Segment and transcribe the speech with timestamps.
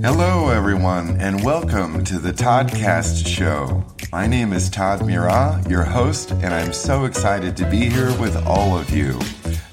[0.00, 3.84] Hello, everyone, and welcome to the Toddcast Show.
[4.12, 8.36] My name is Todd Mira, your host, and I'm so excited to be here with
[8.46, 9.14] all of you.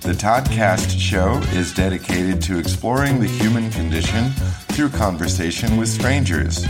[0.02, 4.32] The Toddcast Show is dedicated to exploring the human condition
[4.70, 6.66] through conversation with strangers.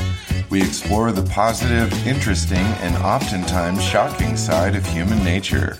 [0.50, 5.78] We explore the positive, interesting, and oftentimes shocking side of human nature.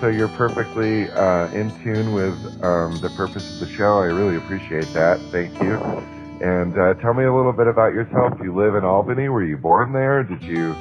[0.00, 3.98] so you're perfectly uh, in tune with um, the purpose of the show.
[3.98, 5.18] I really appreciate that.
[5.30, 5.74] Thank you.
[6.42, 8.38] And uh, tell me a little bit about yourself.
[8.42, 9.28] You live in Albany.
[9.28, 10.22] Were you born there?
[10.22, 10.74] Did you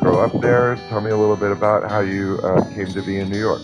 [0.00, 0.76] grow up there?
[0.88, 3.60] Tell me a little bit about how you uh, came to be in New York.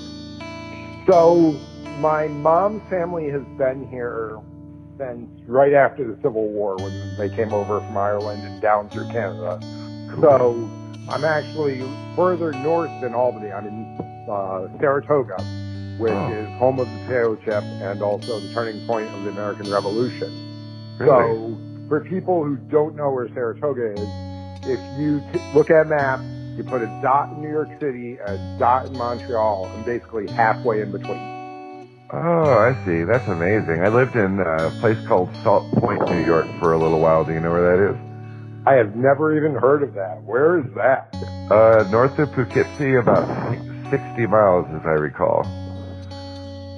[1.07, 1.53] So
[2.01, 4.39] my mom's family has been here
[4.99, 9.09] since right after the Civil War when they came over from Ireland and down through
[9.09, 9.59] Canada.
[10.21, 10.69] So
[11.09, 11.83] I'm actually
[12.15, 13.51] further north than Albany.
[13.53, 15.37] I'm in uh, Saratoga,
[15.99, 16.33] which Oh.
[16.33, 20.97] is home of the potato chip and also the turning point of the American Revolution.
[20.99, 21.09] Really?
[21.11, 21.57] So
[21.89, 24.09] for people who don't know where Saratoga is,
[24.67, 26.21] if you t- look at a map,
[26.57, 30.81] you put a dot in New York City, a dot in Montreal, and basically halfway
[30.81, 31.34] in between.
[32.13, 33.01] Oh, I see.
[33.09, 33.81] That's amazing.
[33.81, 37.25] I lived in a place called Salt Point, New York for a little while.
[37.25, 37.97] Do you know where that is?
[38.67, 40.23] I have never even heard of that.
[40.25, 41.09] Where is that?
[41.53, 43.25] Uh, north of Poughkeepsie, about
[43.93, 45.45] 60 miles, as I recall.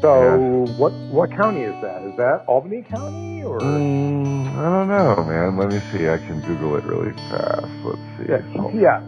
[0.02, 2.04] So what what county is that?
[2.06, 5.56] Is that Albany County or Mm, I don't know, man.
[5.58, 6.04] Let me see.
[6.06, 7.72] I can Google it really fast.
[7.86, 8.28] Let's see.
[8.30, 9.00] yeah, Salt, yeah.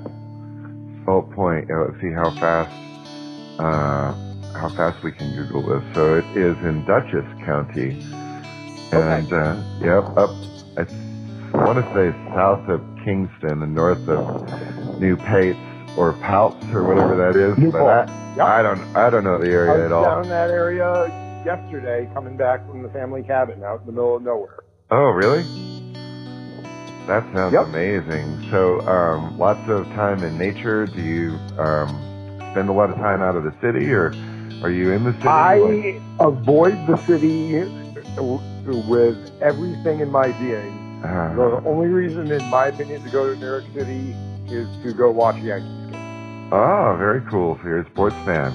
[1.04, 1.66] Salt Point.
[1.68, 2.74] Yeah, let's see how fast,
[3.60, 4.27] uh,
[4.60, 5.84] how fast we can Google this.
[5.94, 7.90] So it is in Dutchess County,
[8.92, 10.32] and uh, yep, up.
[11.54, 14.20] I want to say south of Kingston and north of
[15.00, 15.60] New Pates
[15.98, 17.54] or Paltz or whatever that is.
[17.58, 18.04] New but I,
[18.38, 18.46] Yep.
[18.46, 18.82] I don't.
[18.94, 20.04] I don't know the area at all.
[20.06, 20.86] down in that area
[21.44, 24.62] yesterday, coming back from the family cabin out in the middle of nowhere.
[24.90, 25.42] Oh, really?
[27.08, 27.64] That sounds Yep.
[27.72, 28.26] amazing.
[28.52, 30.86] So, um, lots of time in nature.
[30.86, 31.90] Do you um,
[32.52, 34.12] spend a lot of time out of the city, or
[34.62, 35.28] are you in the city?
[35.28, 37.54] I avoid the city
[38.88, 41.02] with everything in my being.
[41.04, 44.14] Uh, The only reason, in my opinion, to go to New York City
[44.50, 46.52] is to go watch Yankees game.
[46.52, 47.56] oh, very cool.
[47.62, 48.52] So you're a sports fan.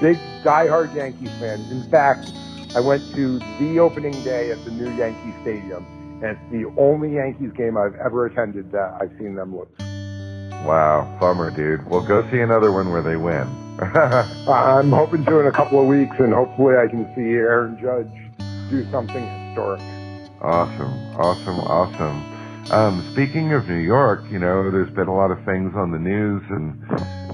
[0.00, 1.60] Big diehard Yankees fan.
[1.70, 2.30] In fact,
[2.74, 5.84] I went to the opening day at the new Yankee Stadium,
[6.22, 9.68] and it's the only Yankees game I've ever attended that I've seen them lose.
[10.64, 11.86] Wow, bummer, dude.
[11.90, 13.46] Well, go see another one where they win.
[14.48, 18.10] I'm hoping to in a couple of weeks, and hopefully I can see Aaron Judge
[18.70, 19.80] do something historic.
[20.40, 22.72] awesome, awesome, awesome.
[22.72, 25.98] Um, speaking of New York, you know, there's been a lot of things on the
[25.98, 26.74] news and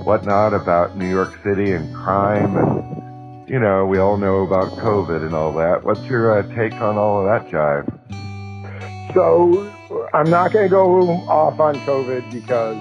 [0.04, 5.24] whatnot about New York City and crime and you know, we all know about COVID
[5.24, 5.84] and all that.
[5.84, 7.84] What's your uh, take on all of that jive?
[9.12, 9.70] So
[10.14, 12.76] I'm not going to go off on COVID because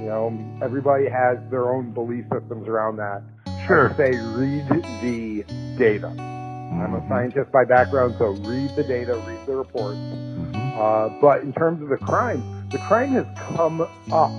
[0.00, 0.32] you know
[0.62, 3.22] everybody has their own belief systems around that.
[3.66, 3.90] Sure.
[3.90, 4.68] I say read
[5.02, 5.44] the
[5.78, 6.08] data.
[6.08, 7.08] I'm a Mhm.
[7.08, 9.98] scientist by background, so read the data, read the reports.
[9.98, 10.78] Mhm.
[10.78, 14.30] Uh, but in terms of the crime, the crime has come up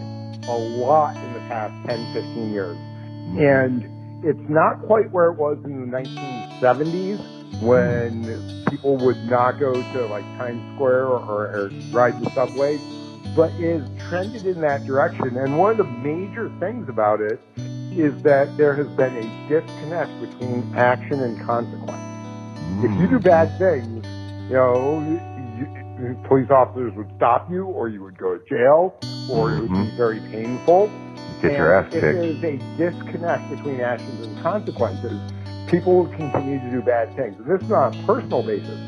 [0.48, 2.76] a lot in the past 10, 15 years.
[2.78, 3.40] Mm-hmm.
[3.40, 7.20] And it's not quite where it was in the 1970s,
[7.62, 12.78] when people would not go to like Times Square or, or ride the subway,
[13.36, 15.38] but is trended in that direction.
[15.38, 17.40] And one of the major things about it
[17.92, 22.00] is that there has been a disconnect between action and consequence.
[22.00, 22.86] Mm.
[22.86, 24.04] If you do bad things,
[24.50, 28.96] you know, you, police officers would stop you, or you would go to jail,
[29.30, 29.98] or it would be Mhm.
[29.98, 30.90] very painful.
[31.42, 32.42] Get your And ass if kicked.
[32.42, 35.20] there's a disconnect between actions and consequences,
[35.68, 37.36] people will continue to do bad things.
[37.38, 38.80] And this is on a personal basis,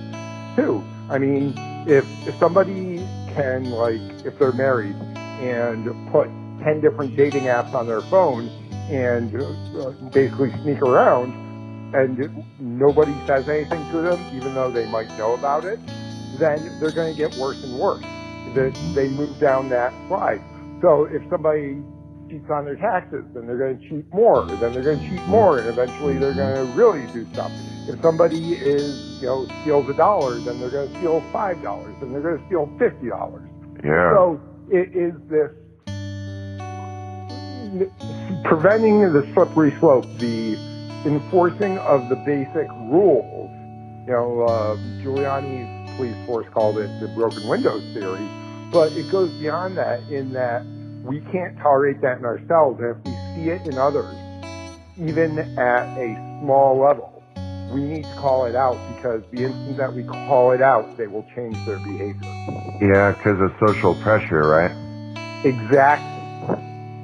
[0.55, 0.81] too.
[1.09, 1.53] I mean,
[1.87, 2.92] if, if somebody
[3.35, 4.97] can, like, if they're married
[5.37, 8.51] and put 10 different dating apps on their phone
[8.87, 9.33] and
[9.75, 11.35] uh, basically sneak around
[11.93, 12.19] and
[12.59, 15.79] nobody says anything to them, even though they might know about it,
[16.31, 18.05] then they're going to get worse and worse.
[18.45, 20.41] They, they move down that slide.
[20.81, 21.85] So if somebody
[22.33, 25.21] cheats on their taxes, then they're going to cheat more, then they're going to cheat
[25.27, 27.51] more, and eventually they're going to really do stuff.
[27.87, 31.95] If somebody is, you know, steals a dollar, then they're going to steal five dollars,
[32.01, 33.47] and they're going to steal fifty dollars.
[33.83, 34.13] Yeah.
[34.13, 35.51] So it is this
[38.45, 40.55] preventing the slippery slope, the
[41.05, 43.51] enforcing of the basic rules.
[44.07, 48.27] You know, uh, Giuliani's police force called it the broken windows theory,
[48.71, 50.65] but it goes beyond that in that
[51.03, 54.15] we can't tolerate that in ourselves, and if we see it in others,
[54.95, 57.23] even at a small level,
[57.71, 61.07] we need to call it out because the instant that we call it out, they
[61.07, 62.31] will change their behavior.
[62.79, 64.73] Yeah, because of social pressure, right?
[65.43, 66.23] Exactly.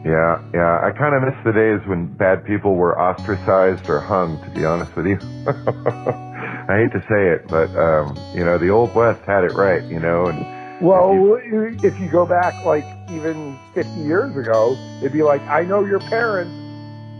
[0.07, 0.79] Yeah, yeah.
[0.79, 4.63] I kind of miss the days when bad people were ostracized or hung, to be
[4.63, 5.19] honest with you.
[6.71, 9.83] I hate to say it, but, um, you know, the Old West had it right,
[9.91, 10.39] you know, and
[10.79, 11.35] Well,
[11.83, 15.99] if you go back like even 50 years ago, it'd be like, I know your
[16.09, 16.53] parents.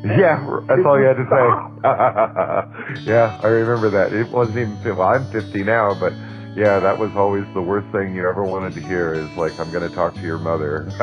[0.06, 0.38] yeah,
[0.70, 1.46] that's all you had to say.
[3.12, 4.16] yeah, I remember that.
[4.16, 6.14] It wasn't even, well, I'm 50 now, but
[6.58, 9.72] yeah, that was always the worst thing you ever wanted to hear is like, I'm
[9.72, 10.92] going to talk to your mother.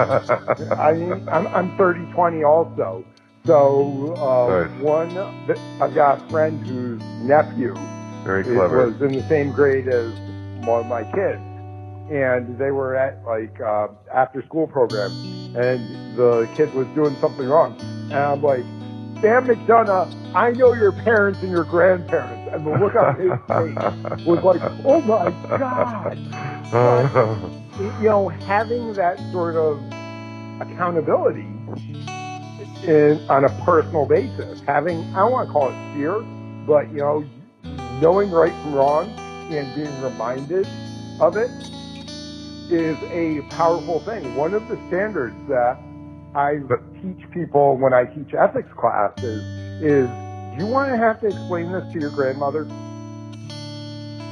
[0.81, 3.05] I mean, I'm, I'm 30 20 also.
[3.47, 3.55] So,
[4.19, 4.83] uh, Nice.
[4.83, 5.15] one,
[5.81, 7.73] I've got a friend whose nephew
[8.27, 8.91] Very clever.
[8.91, 10.11] was in the same grade as
[10.67, 11.46] one of my kids.
[12.11, 15.11] And they were at like uh, after school program,
[15.57, 17.77] and the kid was doing something wrong.
[17.81, 18.65] And I'm like,
[19.21, 22.53] Sam McDonough, I know your parents and your grandparents.
[22.53, 26.19] And the look on his face was like, oh my God.
[28.01, 29.79] You know, having that sort of
[30.61, 31.47] accountability
[32.85, 36.21] in, on a personal basis, having, I don't want to call it fear,
[36.67, 37.25] but, you know,
[38.01, 39.09] knowing right from wrong
[39.51, 40.69] and being reminded
[41.21, 41.51] of it
[42.71, 44.35] is a powerful thing.
[44.35, 45.79] One of the standards that
[46.35, 46.59] I
[47.03, 49.43] teach people when I teach ethics classes
[49.81, 50.09] is
[50.53, 52.67] do you want to have to explain this to your grandmother?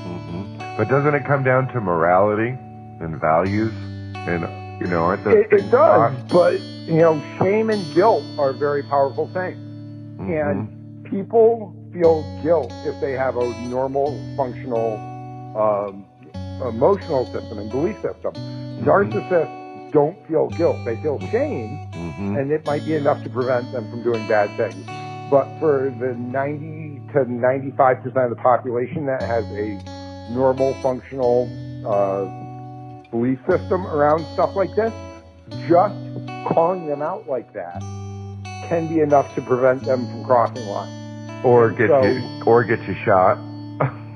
[0.05, 0.77] Mhm.
[0.77, 2.57] But doesn't it come down to morality
[3.01, 3.73] and values?
[4.27, 4.45] And,
[4.81, 6.55] you know, aren't those It, it does, but
[6.89, 9.59] you know, shame and guilt are very powerful things.
[10.21, 10.29] Mhm.
[10.29, 14.99] And people feel guilt if they have a normal, functional,
[15.55, 16.05] um,
[16.63, 18.33] emotional system and belief system.
[18.85, 22.39] Narcissists don't feel guilt; they feel shame, Mhm.
[22.41, 24.85] and it might be enough to prevent them from doing bad things.
[25.31, 31.49] But for the 90 to 95 percent of the population that has a normal, functional
[31.87, 32.25] uh,
[33.11, 34.93] belief system around stuff like this,
[35.69, 35.95] just
[36.49, 37.81] calling them out like that
[38.69, 41.45] can be enough to prevent them from crossing lines.
[41.45, 43.39] Or get So- you, or get you shot.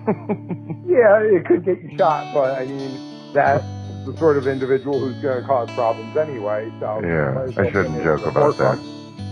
[0.85, 3.01] Yeah, it could get you shot, but I mean,
[3.35, 3.67] that's
[4.07, 6.71] the sort of individual who's going to cause problems anyway.
[6.81, 8.79] So Yeah, I shouldn't joke about that.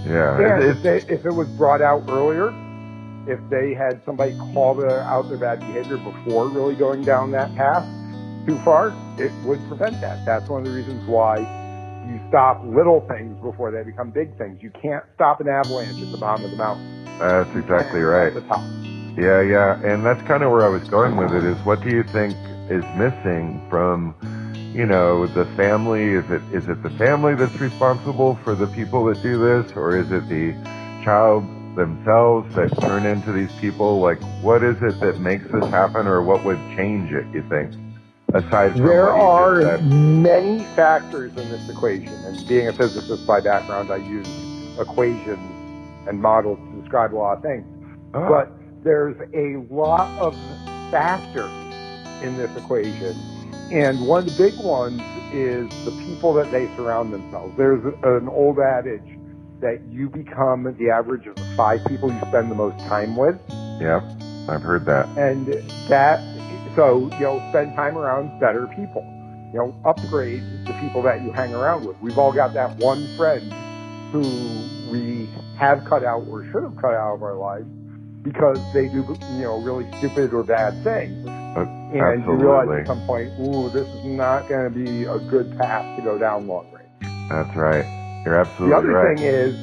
[0.04, 2.60] yeah, it- if, they, if it was brought out earlier,
[3.26, 7.54] if they had somebody call their, out their bad behavior before really going down that
[7.54, 7.86] path
[8.46, 10.22] too far, it would prevent that.
[10.26, 11.46] That's one of the reasons why
[12.02, 14.58] you stop little things before they become big things.
[14.62, 16.86] You can't stop an avalanche at the bottom of the mountain.
[17.20, 18.34] that's exactly At right.
[19.16, 21.42] Yeah, yeah, and that's kind of where I was going with it.
[21.44, 22.34] Is what do you think
[22.68, 24.14] is missing from,
[24.74, 26.12] you know, the family?
[26.12, 29.96] Is it is it the family that's responsible for the people that do this, or
[29.96, 30.52] is it the
[31.02, 31.44] child
[31.76, 34.00] themselves that turn into these people?
[34.00, 37.24] Like, what is it that makes this happen, or what would change it?
[37.32, 37.72] You think?
[38.34, 43.90] Aside from There are many factors in this equation, and being a physicist by background,
[43.90, 44.26] I use
[44.78, 45.38] equations
[46.06, 47.64] and models to describe a lot of things.
[48.14, 48.52] Ah, But
[48.86, 50.32] there's a lot of
[50.92, 51.50] factors
[52.22, 53.18] in this equation,
[53.72, 55.00] and one of the big ones
[55.34, 57.52] is the people that they surround themselves.
[57.58, 59.18] There's an old adage
[59.60, 63.34] that you become the average of the five people you spend the most time with.
[63.80, 64.00] yeah,
[64.48, 65.08] I've heard that.
[65.18, 65.48] And
[65.90, 66.22] that,
[66.76, 69.02] so, you know, spend time around better people.
[69.52, 71.98] You know, upgrade the people that you hang around with.
[72.00, 73.52] We've all got that one friend
[74.12, 74.20] who
[74.92, 75.28] we
[75.58, 77.66] have cut out or should have cut out of our lives
[78.26, 79.06] because they do,
[79.38, 81.26] you know, really stupid or bad things.
[81.26, 81.62] Uh,
[81.94, 82.26] And Absolutely.
[82.26, 85.86] you realize at some point, ooh, this is not going to be a good path
[85.96, 86.90] to go down long range.
[87.30, 87.86] That's right.
[88.26, 88.82] You're absolutely right.
[88.82, 89.16] The other right.
[89.16, 89.54] thing is,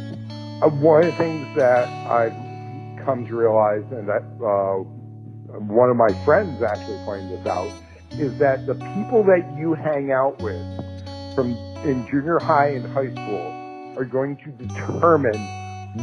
[0.63, 4.79] uh, one of the things that I've come to realize, and that uh,
[5.59, 7.67] one of my friends actually pointed this out,
[8.15, 10.63] is that the people that you hang out with
[11.35, 11.51] from
[11.83, 13.51] in junior high and high school
[13.97, 15.35] are going to determine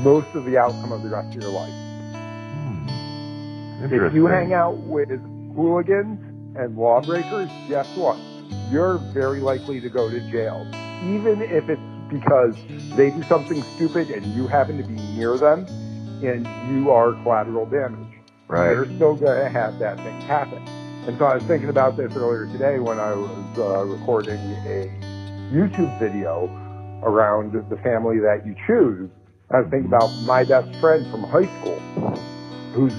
[0.05, 1.90] most of the outcome of the rest of your life.
[3.83, 6.21] If you hang out with hooligans
[6.57, 8.19] and lawbreakers, guess what?
[8.71, 10.67] You're very likely to go to jail.
[11.05, 12.55] Even if it's because
[12.97, 15.65] they do something stupid and you happen to be near them
[16.23, 18.19] and you are collateral damage.
[18.49, 18.67] Right.
[18.69, 20.63] They're still going to have that thing happen.
[21.07, 24.91] And so I was thinking about this earlier today when I was uh, recording a
[25.51, 26.49] YouTube video
[27.03, 29.09] around the family that you choose.
[29.51, 31.79] I was thinking about my best friend from high school,
[32.75, 32.93] who's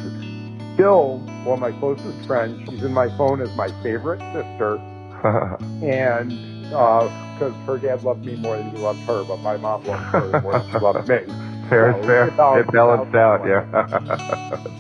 [0.86, 2.60] one of my closest friends.
[2.70, 4.78] She's in my phone as my favorite sister,
[5.84, 6.32] and
[6.72, 10.42] because her dad loved me more than he loved her, but my mom loved her
[10.42, 11.18] more than she loved me.
[11.70, 12.28] fair, So, fair.
[12.28, 13.46] it balanced It balanced out.
[13.46, 14.68] yeah.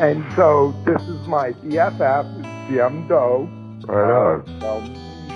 [0.00, 3.48] And so this is my BFF, Jim Doe.
[3.86, 4.62] Right on.
[4.62, 4.84] Uh, um,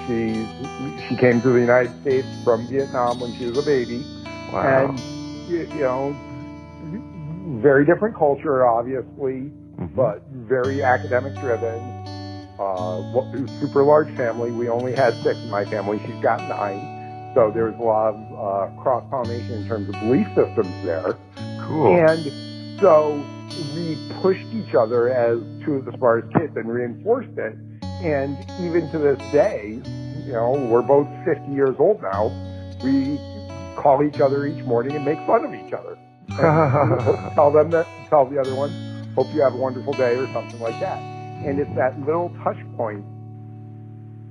[0.06, 4.04] she she came to the United States from Vietnam when she was a baby,
[4.52, 4.88] Wow.
[4.90, 4.98] and
[5.48, 6.14] you, you know,
[7.62, 9.50] very different culture, obviously.
[9.96, 11.80] But very academic driven.
[12.58, 13.00] Uh,
[13.60, 14.50] super large family.
[14.50, 15.98] We only had six in my family.
[16.06, 20.26] She's got nine, so there's a lot of uh, cross pollination in terms of belief
[20.34, 21.16] systems there.
[21.66, 21.96] cool.
[21.96, 23.22] And so
[23.74, 27.56] we pushed each other as two of the smartest kids and reinforced it.
[28.02, 29.80] And even to this day,
[30.24, 32.28] you know, we're both 50 years old now.
[32.82, 33.18] We
[33.76, 35.96] call each other each morning and make fun of each other.
[37.34, 38.70] Tell them that, tell the other one,
[39.16, 40.98] hope you have a wonderful day or something like that.
[41.00, 43.04] And it's that little touch point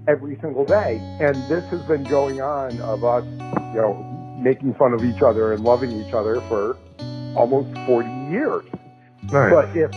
[0.07, 1.01] every single day.
[1.19, 3.25] And this has been going on of us,
[3.73, 3.93] you know,
[4.37, 6.77] making fun of each other and loving each other for
[7.35, 8.63] almost 40 years.
[9.31, 9.51] nice.
[9.51, 9.91] But if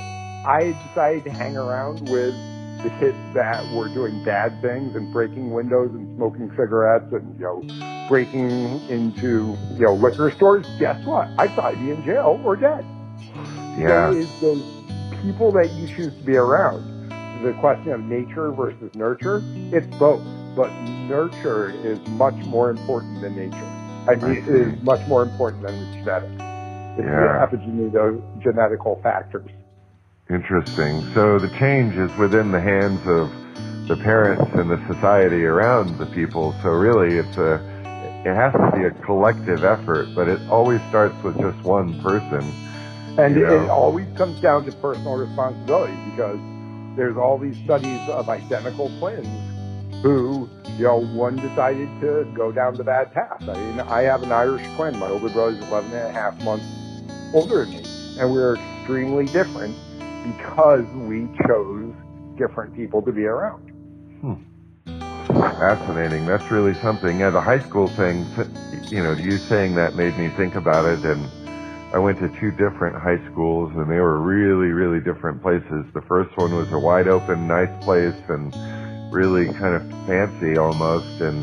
[0.45, 2.40] I decided to hang around with
[2.83, 7.45] the kids that were doing bad things and breaking windows and smoking cigarettes and, you
[7.45, 7.62] know,
[8.09, 11.33] breaking into, you know, liquor stores, guess what?
[11.38, 12.85] I'd probably be in jail or dead.
[13.76, 14.11] yeah.
[14.12, 14.64] So it's those
[15.23, 16.85] people that you choose to be around.
[17.45, 20.21] The question of nature versus nurture, it's both.
[20.57, 20.71] But
[21.09, 23.69] nurture is much more important than nature.
[24.09, 26.33] I mean, I is much more important than the genetics.
[26.99, 27.47] It's Yeah.
[27.51, 29.51] the epigenetical factors.
[30.31, 31.03] Interesting.
[31.15, 33.31] So the change is within the hands of
[33.89, 36.55] the parents and the society around the people.
[36.63, 37.61] So really, it's a,
[38.25, 42.43] it has to be a collective effort, but it always starts with just one person.
[43.19, 46.39] And You it, it always comes down to personal responsibility because
[46.97, 49.27] there's all these studies of identical twins
[50.05, 53.43] who, you know, one decided to go down the bad path.
[53.43, 54.97] I mean, I have an Irish twin.
[55.01, 56.65] My older brother's 11 and a half months
[57.35, 58.21] older than me.
[58.21, 59.75] And we're extremely different
[60.37, 61.93] because we chose
[62.37, 63.69] different people to be around.
[64.21, 64.35] Hmm.
[65.27, 66.25] Fascinating.
[66.25, 67.19] That's really something.
[67.19, 68.25] Yeah, the high school thing,
[68.91, 71.05] you know, you saying that made me think about it.
[71.05, 71.29] And
[71.92, 75.87] I went to two different high schools and they were really, really different places.
[75.95, 78.52] The first one was a wide open, nice place and
[79.11, 81.21] really kind of fancy almost.
[81.23, 81.40] And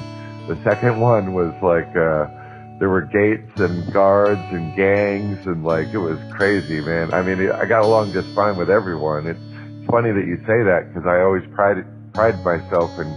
[0.48, 2.30] the second one was like, uh,
[2.78, 7.12] there were gates and guards and gangs and like, it was crazy, man.
[7.12, 9.26] I mean, I got along just fine with everyone.
[9.26, 11.84] It's funny that you say that because I always pride,
[12.14, 13.10] pride myself in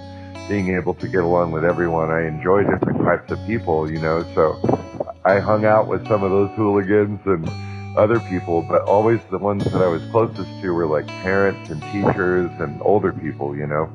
[0.48, 2.08] being able to get along with everyone.
[2.08, 6.30] I enjoy different types of people, you know, so I hung out with some of
[6.30, 7.48] those hooligans and
[7.96, 11.82] other people, but always the ones that I was closest to were like parents and
[11.82, 13.90] teachers and older people, you know.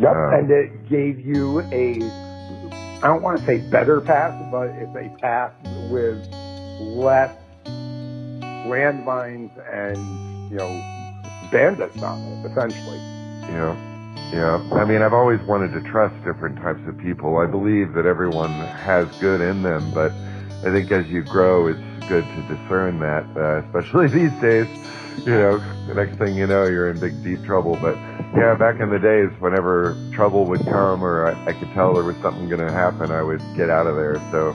[0.00, 0.14] Yep.
[0.14, 2.00] Um, and it gave you a,
[3.02, 5.52] I don't want to say better path, but it's a path
[5.90, 6.24] with
[6.80, 7.36] less
[8.66, 10.68] landmines and, you know,
[11.50, 12.98] bandits on it, essentially.
[13.48, 13.76] Yeah.
[14.32, 14.62] Yeah.
[14.74, 17.38] I mean, I've always wanted to trust different types of people.
[17.38, 20.12] I believe that everyone has good in them, but
[20.64, 24.66] I think as you grow, it's good to discern that, uh, especially these days.
[25.26, 27.76] You know, the next thing you know, you're in big, deep trouble.
[27.80, 27.96] But
[28.36, 32.04] yeah, back in the days, whenever trouble would come or I, I could tell there
[32.04, 34.16] was something going to happen, I would get out of there.
[34.30, 34.54] So,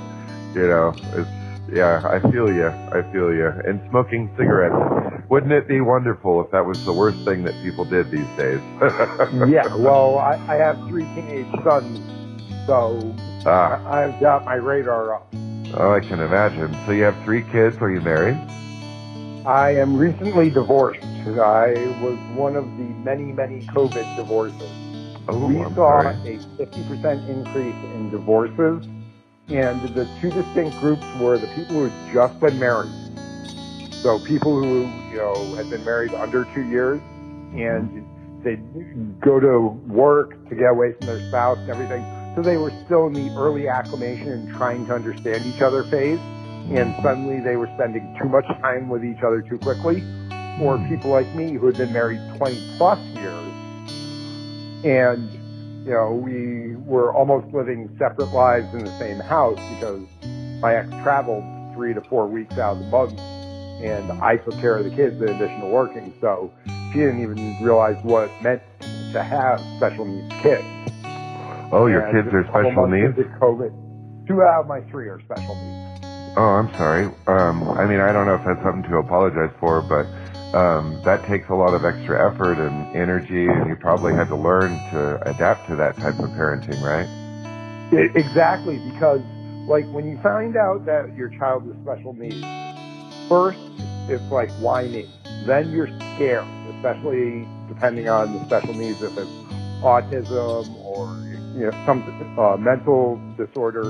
[0.55, 1.29] you know, it's,
[1.75, 2.67] yeah, I feel you.
[2.67, 3.51] I feel you.
[3.65, 5.23] And smoking cigarettes.
[5.29, 8.61] Wouldn't it be wonderful if that was the worst thing that people did these days?
[9.49, 11.99] yeah, well, I, I have three teenage sons,
[12.67, 13.83] so ah.
[13.85, 15.33] I, I've got my radar up.
[15.75, 16.71] Oh, I can imagine.
[16.85, 17.77] So you have three kids.
[17.77, 18.37] Are you married?
[19.45, 21.03] I am recently divorced.
[21.03, 24.61] I was one of the many, many COVID divorces.
[25.27, 26.35] Oh, we I'm saw sorry.
[26.35, 28.85] a 50% increase in divorces,
[29.47, 32.91] and the two distinct groups were the people who had just been married.
[34.01, 37.01] So people who, you know, had been married under two years,
[37.53, 38.43] and mm-hmm.
[38.43, 39.59] they'd go to
[39.91, 42.03] work to get away from their spouse and everything.
[42.35, 46.19] So they were still in the early acclimation and trying to understand each other phase,
[46.71, 50.01] and suddenly they were spending too much time with each other too quickly.
[50.61, 50.87] Or hmm.
[50.89, 53.53] people like me who had been married 20 plus years.
[54.83, 55.31] And
[55.85, 60.01] you know we were almost living separate lives in the same house because
[60.61, 61.43] my ex traveled
[61.75, 63.19] three to four weeks out of the month.
[63.19, 66.13] And I took care of the kids in addition to working.
[66.21, 66.51] So
[66.91, 68.61] she didn't even realize what it meant
[69.13, 70.92] to have special needs kids.
[71.73, 73.17] Oh, your And kids are special needs?
[73.41, 73.73] COVID,
[74.29, 75.81] two out of my three are special needs.
[76.37, 77.05] Oh, I'm sorry.
[77.29, 80.05] Um, I mean, I don't know if that's something to apologize for, but
[80.57, 84.37] um, that takes a lot of extra effort and energy, and you probably had to
[84.37, 84.99] learn to
[85.29, 87.09] adapt to that type of parenting, right?
[87.93, 89.21] I- exactly, because
[89.69, 92.45] like when you find out that your child is special needs,
[93.29, 93.61] first
[94.09, 95.05] it's like why me?
[95.45, 96.45] Then you're scared,
[96.77, 99.37] especially depending on the special needs, if it's
[99.83, 101.22] autism or
[101.53, 102.01] you know some
[102.37, 103.83] uh, mental disorder,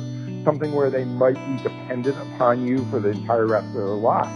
[0.43, 4.27] something where they might be dependent upon you for the entire rest of their life.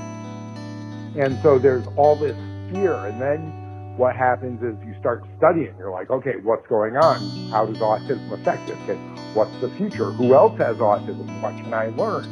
[1.17, 2.35] And so there's all this
[2.71, 3.67] fear, and then
[3.97, 5.73] what happens is you start studying.
[5.77, 7.49] You're like, okay, what's going on?
[7.49, 8.97] How does autism affect this?
[9.33, 10.11] What's the future?
[10.11, 11.41] Who else has autism?
[11.41, 12.25] What can I learn?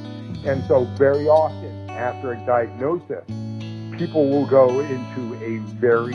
[0.45, 3.25] And so very often after a diagnosis,
[3.97, 6.13] people will go into a very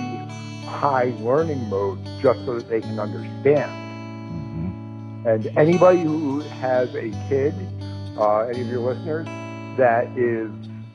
[0.66, 3.89] high learning mode just so that they can understand.
[5.24, 7.54] And anybody who has a kid,
[8.16, 9.26] uh, any of your listeners,
[9.76, 10.50] that is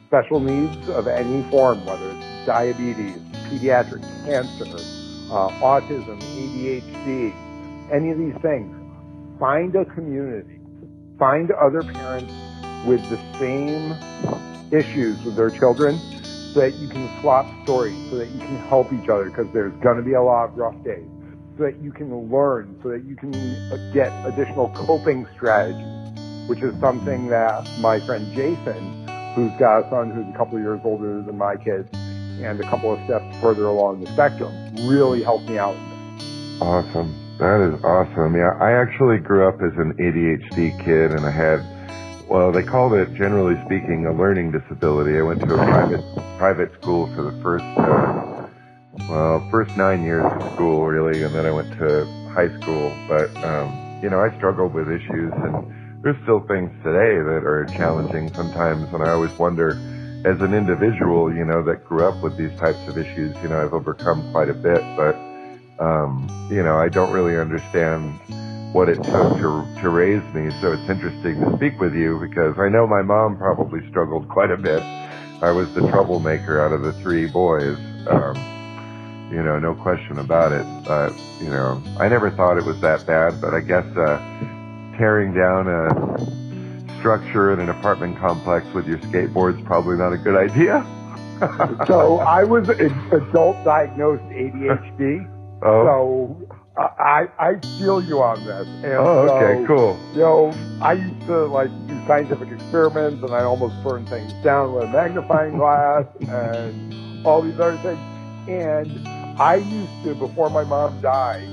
[0.07, 3.17] special needs of any form, whether it's diabetes,
[3.49, 4.65] pediatric cancer,
[5.31, 7.33] uh, autism, ADHD,
[7.91, 8.75] any of these things,
[9.39, 10.59] find a community.
[11.19, 12.31] Find other parents
[12.85, 13.93] with the same
[14.71, 15.99] issues with their children
[16.53, 19.73] so that you can swap stories, so that you can help each other because there's
[19.81, 21.07] going to be a lot of rough days,
[21.57, 25.85] so that you can learn, so that you can uh, get additional coping strategies,
[26.47, 30.63] which is something that my friend Jason, who's got a son who's a couple of
[30.63, 34.51] years older than my kids and a couple of steps further along the spectrum,
[34.87, 35.75] really helped me out.
[36.61, 37.13] Awesome.
[37.37, 38.35] That is awesome.
[38.35, 41.63] Yeah, I actually grew up as an ADHD kid and I had,
[42.29, 45.17] well, they called it, generally speaking, a learning disability.
[45.17, 48.34] I went to a private, private school for the first, uh,
[49.07, 53.03] well, first nine years of school really, and then I went to high school.
[53.07, 55.55] But, um, you know, I struggled with issues and
[56.03, 59.83] there's still things today that are challenging sometimes and I always wonder,
[60.25, 63.59] as an individual, you know, that grew up with these types of issues, you know,
[63.59, 65.15] I've overcome quite a bit, but
[65.79, 68.21] um, you know, I don't really understand
[68.71, 69.49] what it took to
[69.83, 70.51] to raise me.
[70.61, 74.51] So it's interesting to speak with you because I know my mom probably struggled quite
[74.51, 74.83] a bit.
[75.43, 77.79] I was the troublemaker out of the three boys.
[78.11, 78.47] Um,
[79.31, 80.65] you know, no question about it.
[80.85, 83.41] But you know, I never thought it was that bad.
[83.41, 84.17] But I guess uh,
[84.97, 90.35] tearing down a structure in an apartment complex with your skateboard's probably not a good
[90.35, 90.83] idea.
[91.87, 95.31] so I was adult diagnosed ADHD.
[95.61, 95.85] Oh.
[95.85, 98.67] So I I feel you on this.
[98.67, 99.99] And oh, okay, so, cool.
[100.13, 104.73] You know, I used to like do scientific experiments, and I almost burned things down
[104.73, 107.99] with a magnifying glass and all these other things.
[108.47, 108.91] And
[109.39, 111.49] I used to, before my mom died,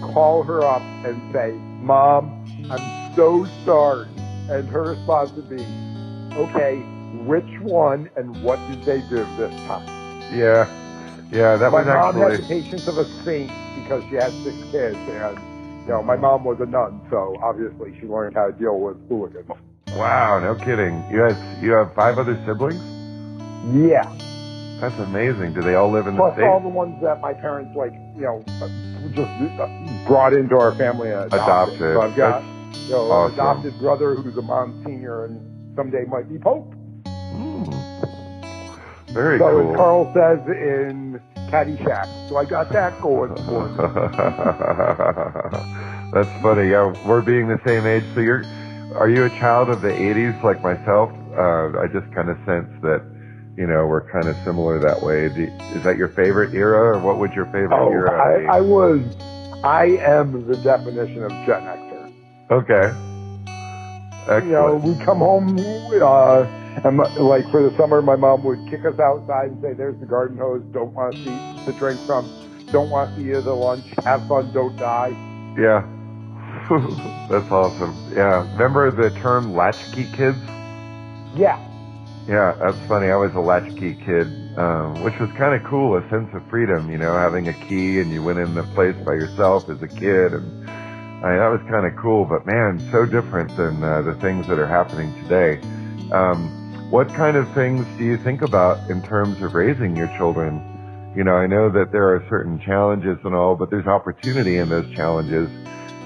[0.00, 2.32] call her up and say, "Mom,
[2.70, 4.10] I'm so sorry,"
[4.48, 5.66] and her response would be,
[6.36, 6.82] "Okay,
[7.26, 9.86] which one and what did they do this time?"
[10.36, 10.66] Yeah.
[11.30, 12.36] Yeah, that my was mom actually.
[12.36, 15.38] had the patience of a saint because she had six kids, and
[15.86, 18.98] you know my mom was a nun, so obviously she learned how to deal with
[19.08, 19.48] hooligans.
[19.96, 21.04] Wow, no kidding.
[21.10, 22.82] You have you have five other siblings?
[23.72, 24.10] Yeah,
[24.82, 25.54] That's amazing.
[25.54, 28.26] Do they all live in the plus all the ones that my parents like, you
[28.26, 28.66] know, uh,
[29.14, 29.30] just
[29.62, 29.70] uh,
[30.10, 31.78] brought into our family and adopted.
[31.78, 31.94] Adopted.
[31.94, 33.30] So I've got That's you know, awesome.
[33.30, 35.38] an adopted brother who's a Monsignor and
[35.78, 36.74] someday might be Pope.
[39.14, 39.70] Very so cool.
[39.70, 43.76] as Carl says in Caddyshack, so I got that going for me.
[46.12, 46.70] That's funny.
[46.74, 48.02] Yeah, we're being the same age.
[48.14, 48.42] So you're,
[48.98, 51.10] are you a child of the '80s like myself?
[51.38, 53.00] Uh, I just kind of sense that
[53.56, 55.26] you know, were kind of similar that way.
[55.26, 58.46] Is that your favorite era, or what would your favorite oh, era be?
[58.46, 59.00] I, I was,
[59.62, 62.12] I am the definition of Gen Xer.
[62.50, 63.12] Okay.
[64.22, 64.46] Excellent.
[64.46, 66.46] You know, we come home, uh,
[66.84, 70.06] and like for the summer, my mom would kick us outside and say, "There's the
[70.06, 70.62] garden hose.
[70.72, 72.30] Don't want to see the drink from.
[72.70, 73.84] Don't want to see you the lunch.
[74.04, 74.52] Have fun.
[74.54, 75.10] Don't die."
[75.58, 75.84] Yeah.
[77.28, 78.12] That's awesome.
[78.14, 78.50] Yeah.
[78.52, 80.38] Remember the term latchkey kids?
[81.34, 81.58] Yeah.
[82.30, 83.10] Yeah, that's funny.
[83.10, 86.86] I was a latchkey kid, um, which was kind of cool, a sense of freedom,
[86.86, 89.90] you know, having a key and you went in the place by yourself as a
[89.90, 90.30] kid.
[90.38, 90.46] And
[91.26, 94.46] I mean, that was kind of cool, but man, so different than uh, the things
[94.46, 95.58] that are happening today.
[96.14, 100.62] Um, what kind of things do you think about in terms of raising your children?
[101.18, 104.70] You know, I know that there are certain challenges and all, but there's opportunity in
[104.70, 105.50] those challenges.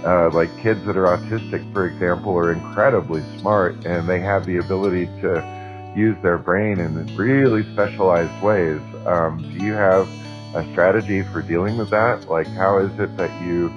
[0.01, 4.57] Uh, like kids that are autistic, for example, are incredibly smart and they have the
[4.65, 5.56] ability to
[5.97, 8.81] use their brain in really specialized ways.
[9.07, 10.07] Um, do you have
[10.55, 12.29] a strategy for dealing with that?
[12.29, 13.73] Like, how is it that you,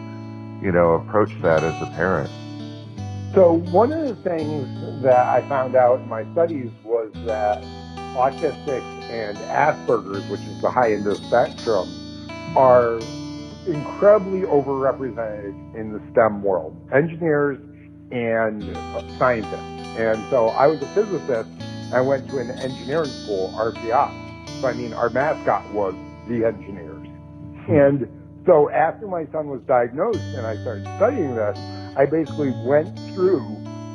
[0.62, 2.30] you know, approach that as a parent?
[3.34, 4.68] So one of the things
[5.04, 7.62] that I found out in my studies was that
[8.18, 11.88] autistics and Asperger's, which is the high end of the spectrum,
[12.58, 13.00] are
[13.68, 17.60] incredibly overrepresented in the STEM world, engineers
[18.12, 18.64] and
[19.20, 19.80] scientists.
[20.00, 24.62] And so I was a physicist I went to an engineering school, RPI.
[24.62, 25.94] So I mean, our mascot was
[26.28, 27.08] the engineers.
[27.68, 28.08] And
[28.46, 31.58] so after my son was diagnosed and I started studying this,
[31.98, 33.42] I basically went through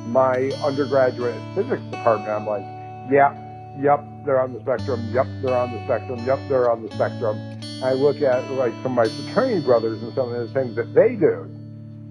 [0.07, 2.30] my undergraduate physics department.
[2.30, 2.66] I'm like,
[3.11, 3.35] yeah,
[3.83, 5.11] yep, they're on the spectrum.
[5.14, 6.24] Yep, they're on the spectrum.
[6.26, 7.37] Yep, they're on the spectrum.
[7.83, 10.94] I look at like some of my fraternity brothers and some of the things that
[10.94, 11.50] they do.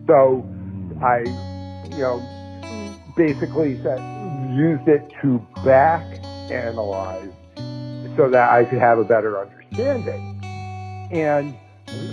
[0.08, 0.44] So
[1.02, 1.24] I,
[1.96, 2.18] you know,
[3.16, 4.13] basically said,
[4.54, 6.04] used it to back
[6.52, 7.32] analyze
[8.16, 10.40] so that I could have a better understanding.
[11.12, 11.56] And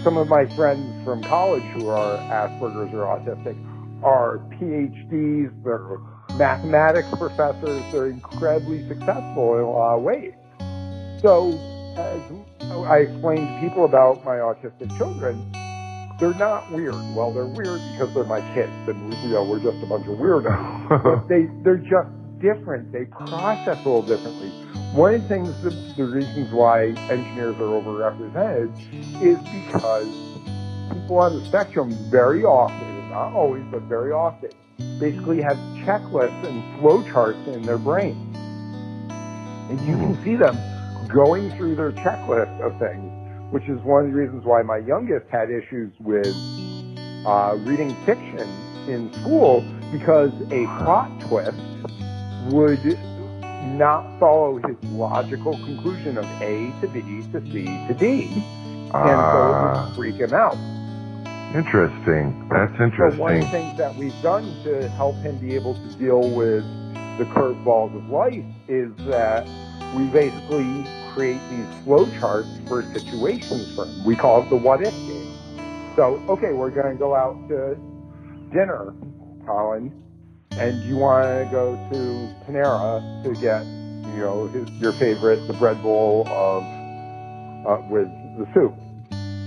[0.03, 3.57] some of my friends from college who are Asperger's or autistic
[4.03, 5.99] are PhDs, they're
[6.37, 10.33] mathematics professors, they're incredibly successful in a lot of ways.
[11.21, 11.53] So,
[11.97, 12.23] as
[12.89, 15.51] I explained to people about my autistic children,
[16.19, 16.95] they're not weird.
[17.15, 20.19] Well, they're weird because they're my kids, and you know we're just a bunch of
[20.19, 21.03] weirdos.
[21.03, 22.09] but they they're just
[22.41, 22.93] different.
[22.93, 24.49] They process a little differently.
[24.93, 28.75] One of the things, the, the reasons why engineers are overrepresented
[29.23, 30.09] is because
[30.93, 34.51] people on the spectrum very often, not always, but very often,
[34.99, 38.17] basically have checklists and flowcharts in their brain.
[39.71, 40.59] And you can see them
[41.09, 45.29] going through their checklist of things, which is one of the reasons why my youngest
[45.31, 46.27] had issues with
[47.27, 48.49] uh, reading fiction
[48.89, 51.57] in school because a plot twist
[52.49, 52.99] would
[53.77, 57.01] not follow his logical conclusion of A to B
[57.33, 58.23] to C to D.
[58.33, 59.93] And so it would ah.
[59.95, 60.57] freak him out.
[61.55, 62.49] Interesting.
[62.49, 63.19] That's interesting.
[63.19, 66.21] So one of the things that we've done to help him be able to deal
[66.31, 66.65] with
[67.19, 69.47] the curveballs of life is that
[69.97, 74.05] we basically create these flowcharts for situations for him.
[74.05, 75.37] We call it the what if game.
[75.97, 77.75] So, okay, we're going to go out to
[78.53, 78.95] dinner,
[79.45, 80.00] Colin
[80.53, 83.65] and you want to go to Panera to get,
[84.13, 86.63] you know, his, your favorite, the bread bowl of
[87.67, 88.09] uh, with
[88.39, 88.75] the soup.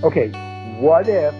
[0.04, 0.30] Okay,
[0.80, 1.34] what if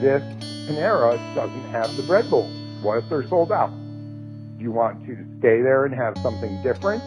[0.00, 0.22] this
[0.68, 2.48] Panera doesn't have the bread bowl?
[2.82, 3.70] What if they're sold out?
[3.70, 7.02] Do you want to stay there and have something different,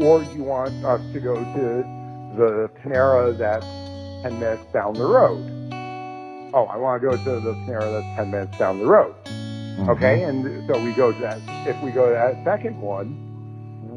[0.00, 1.84] or do you want us to go to
[2.36, 3.66] the Panera that's
[4.22, 5.50] 10 minutes down the road?
[6.54, 9.14] Oh, I want to go to the Panera that's 10 minutes down the road.
[9.74, 9.90] Mm-hmm.
[9.90, 11.42] Okay, and so we go to that.
[11.66, 13.06] If we go to that second one,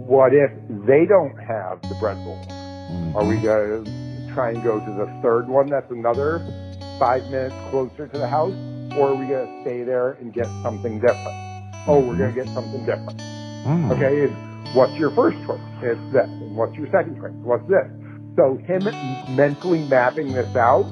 [0.08, 0.50] what if
[0.88, 2.38] they don't have the bread bowl?
[2.48, 3.16] Mm-hmm.
[3.16, 5.68] Are we going to try and go to the third one?
[5.68, 6.42] That's another
[7.00, 8.58] five minutes closer to the house,
[8.98, 11.38] or are we going to stay there and get something different?
[11.86, 13.20] Oh, we're going to get something different.
[13.68, 13.92] Mm-hmm.
[13.92, 15.62] Okay, what's your first choice?
[15.84, 16.26] It's this.
[16.26, 17.38] And what's your second choice?
[17.46, 17.86] What's this?
[18.36, 18.84] So him
[19.36, 20.90] mentally mapping this out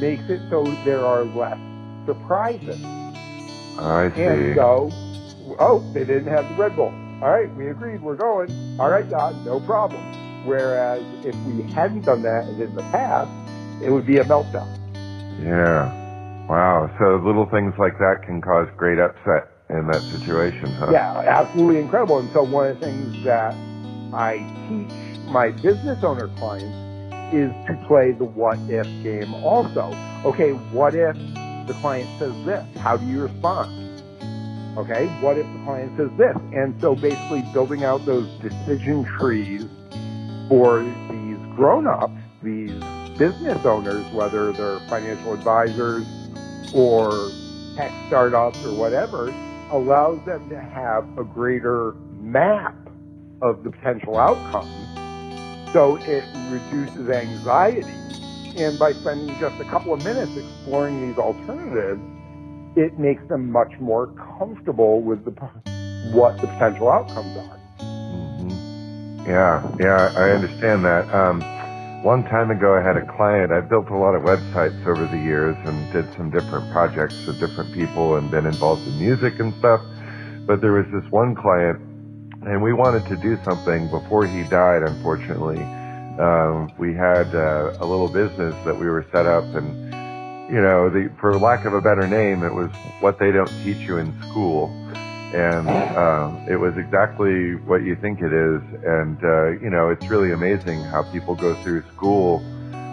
[0.00, 1.58] makes it so there are less
[2.06, 2.80] surprises.
[3.78, 4.22] I see.
[4.22, 4.92] And so,
[5.60, 6.92] oh, they didn't have the bread bowl.
[7.22, 8.50] All right, we agreed, we're going.
[8.80, 10.02] All right, Dad, no problem.
[10.44, 13.30] Whereas if we hadn't done that in the past,
[13.84, 14.66] it would be a meltdown.
[15.38, 15.86] Yeah.
[16.50, 16.90] Wow.
[16.98, 20.92] So little things like that can cause great upset in that situation, huh?
[20.92, 22.18] Yeah, absolutely incredible.
[22.18, 23.54] And so one of the things that
[24.12, 24.90] I teach
[25.30, 26.76] my business owner clients
[27.32, 29.88] is to play the what if game also.
[30.26, 31.16] Okay, what if
[31.66, 32.64] the client says this?
[32.78, 33.72] How do you respond?
[34.78, 36.36] Okay, what if the client says this?
[36.52, 39.68] And so basically building out those decision trees
[40.48, 42.80] for these grown-ups, these
[43.18, 46.06] business owners, whether they're financial advisors
[46.72, 47.34] or
[47.76, 49.36] tech startups or whatever,
[49.72, 52.76] allows them to have a greater map
[53.42, 54.88] of the potential outcomes.
[55.74, 58.00] So it reduces anxiety.
[58.54, 62.02] And by spending just a couple of minutes exploring these alternatives,
[62.76, 65.32] it makes them much more comfortable with the,
[66.02, 67.60] what the potential outcomes are.
[68.10, 68.56] Mm-hmm.
[69.26, 71.04] Yeah, yeah, I understand that.
[71.12, 71.36] Um,
[72.02, 73.52] long time ago, I had a client.
[73.52, 77.38] I built a lot of websites over the years and did some different projects with
[77.38, 79.82] different people and been involved in music and stuff.
[80.48, 81.78] But there was this one client,
[82.48, 85.68] and we wanted to do something before he died, unfortunately.
[86.20, 89.72] Um, we had uh, a little business that we were set up, and
[90.52, 92.68] you know, the, for lack of a better name, it was
[93.00, 94.68] what they don't teach you in school
[95.32, 95.64] and
[95.96, 98.60] um, it was exactly what you think it is.
[98.84, 102.44] And uh, you know, it's really amazing how people go through school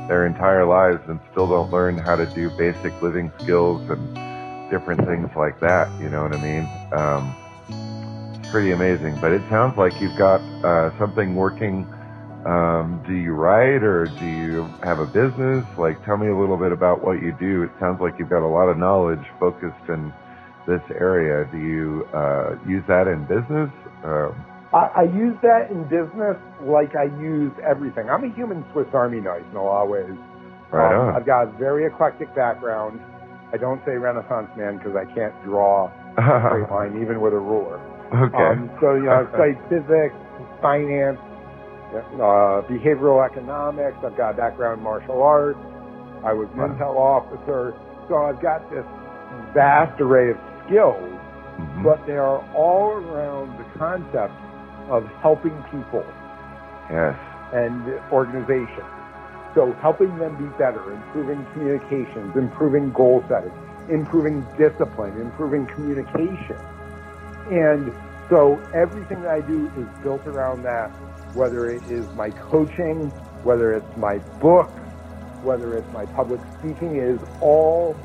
[0.07, 4.01] their entire lives and still don't learn how to do basic living skills and
[4.71, 5.91] different things like that.
[5.99, 6.65] You know what I mean?
[6.95, 7.23] Um,
[8.51, 9.19] pretty amazing.
[9.19, 11.85] But it sounds like you've got uh, something working.
[12.45, 15.67] Um, do you write or do you have a business?
[15.75, 17.63] Like, tell me a little bit about what you do.
[17.63, 20.13] It sounds like you've got a lot of knowledge focused in
[20.67, 21.43] this area.
[21.51, 23.67] Do you uh, use that in business?
[24.05, 24.31] Uh,
[24.71, 28.07] I, I, use that in business like I use everything.
[28.07, 30.13] I'm a human Swiss Army knife in a lot of ways.
[30.71, 31.15] Right um, on.
[31.17, 33.01] I've got a very eclectic background.
[33.51, 37.41] I don't say Renaissance man because I can't draw a straight line even with a
[37.41, 37.81] ruler.
[38.13, 38.37] Okay.
[38.37, 40.13] Um, so you know, I studied physics,
[40.61, 41.17] finance,
[41.93, 43.97] uh, behavioral economics.
[44.03, 45.59] I've got a background in martial arts.
[46.23, 47.73] I was an intel officer.
[48.07, 48.85] So I've got this
[49.53, 51.83] vast array of skills, mm-hmm.
[51.83, 54.33] but they are all around the concept
[54.89, 56.05] of helping people.
[56.89, 57.17] Yes.
[57.53, 58.85] And organizations.
[59.55, 63.51] So helping them be better, improving communications, improving goal setting,
[63.89, 66.57] improving discipline, improving communication.
[67.49, 67.91] And
[68.29, 70.91] so everything that I do is built around that,
[71.33, 73.09] whether it is my coaching,
[73.43, 74.69] whether it's my book,
[75.43, 77.95] whether it's my public speaking, is all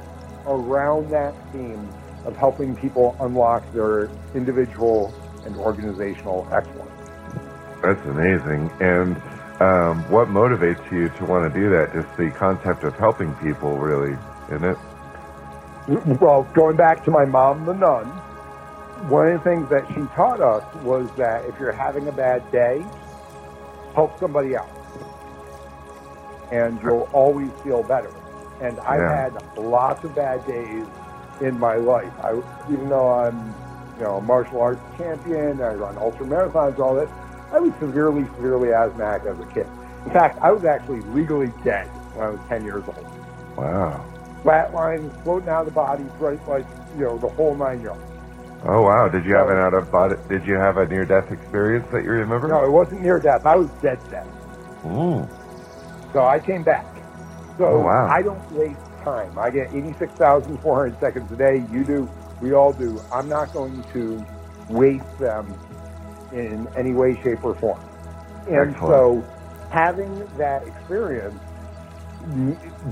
[0.47, 1.89] around that theme
[2.25, 5.13] of helping people unlock their individual
[5.45, 6.91] and organizational excellence.
[7.83, 8.71] That's amazing.
[8.81, 9.17] And
[9.61, 11.93] um, what motivates you to want to do that?
[11.93, 14.17] Just the concept of helping people, really,
[14.49, 14.79] isn't it?
[16.21, 18.07] Well, going back to my mom, the nun,
[19.09, 22.51] one of the things that she taught us was that if you're having a bad
[22.51, 22.83] day,
[23.95, 24.71] help somebody else.
[26.53, 28.13] And you'll always feel better.
[28.61, 29.31] And I've yeah.
[29.31, 30.87] had lots of bad days
[31.41, 32.13] in my life.
[32.21, 33.55] I, even though I'm,
[33.99, 37.11] you know, a martial arts champion, I run ultra marathons, all this,
[37.53, 39.67] I was severely, severely asthmatic as a kid.
[40.05, 43.07] In fact, I was actually legally dead when I was 10 years old.
[43.57, 44.05] Wow.
[44.43, 48.03] Flatline, floating out of the body, right, like, you know, the whole nine yards.
[48.67, 49.09] Oh wow!
[49.09, 50.17] Did you have an out of body?
[50.29, 52.49] Did you have a near death experience that you remember?
[52.49, 53.45] No, it wasn't near death.
[53.45, 54.27] I was dead dead.
[54.87, 55.29] Ooh.
[56.15, 56.87] So I came back.
[57.59, 58.09] So oh, wow.
[58.09, 59.39] I don't waste time.
[59.39, 61.65] I get 86,400 seconds a day.
[61.71, 62.11] You do.
[62.41, 63.01] We all do.
[63.13, 64.25] I'm not going to
[64.69, 65.53] waste them
[66.33, 67.81] in any way, shape, or form.
[68.49, 68.79] And Excellent.
[68.79, 69.25] so
[69.71, 71.39] having that experience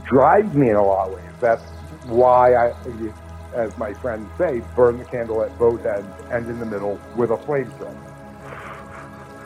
[0.05, 1.25] drives me in a lot of ways.
[1.41, 1.63] That's
[2.07, 2.73] why I,
[3.55, 7.31] as my friends say, burn the candle at both ends and in the middle with
[7.31, 7.97] a flamethrower.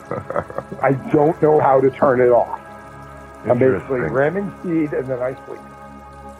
[0.81, 2.61] I don't know how to turn it off.
[3.45, 5.59] I'm basically ramming speed and then I sleep.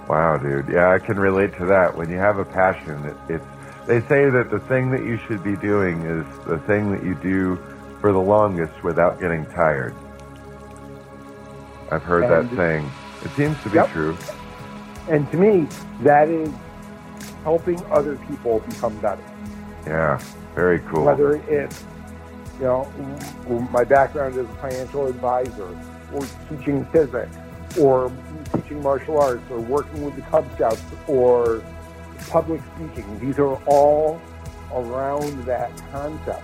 [0.07, 0.69] Wow, dude.
[0.69, 1.95] Yeah, I can relate to that.
[1.95, 3.45] When you have a passion, it, it's
[3.87, 7.15] they say that the thing that you should be doing is the thing that you
[7.15, 7.57] do
[8.01, 9.95] for the longest without getting tired.
[11.91, 12.91] I've heard and, that saying.
[13.23, 13.89] It seems to be yep.
[13.89, 14.17] true.
[15.09, 15.67] And to me,
[16.01, 16.49] that is
[17.47, 19.23] helping other people become better.
[19.85, 20.21] Yeah,
[20.53, 21.05] very cool.
[21.05, 21.85] Whether it's,
[22.59, 22.83] you know,
[23.71, 25.69] my background as a financial advisor,
[26.13, 27.33] or teaching physics
[27.79, 28.11] or
[28.53, 31.63] teaching martial arts or working with the Cub Scouts or
[32.29, 33.19] public speaking.
[33.19, 34.19] These are all
[34.73, 36.43] around that concept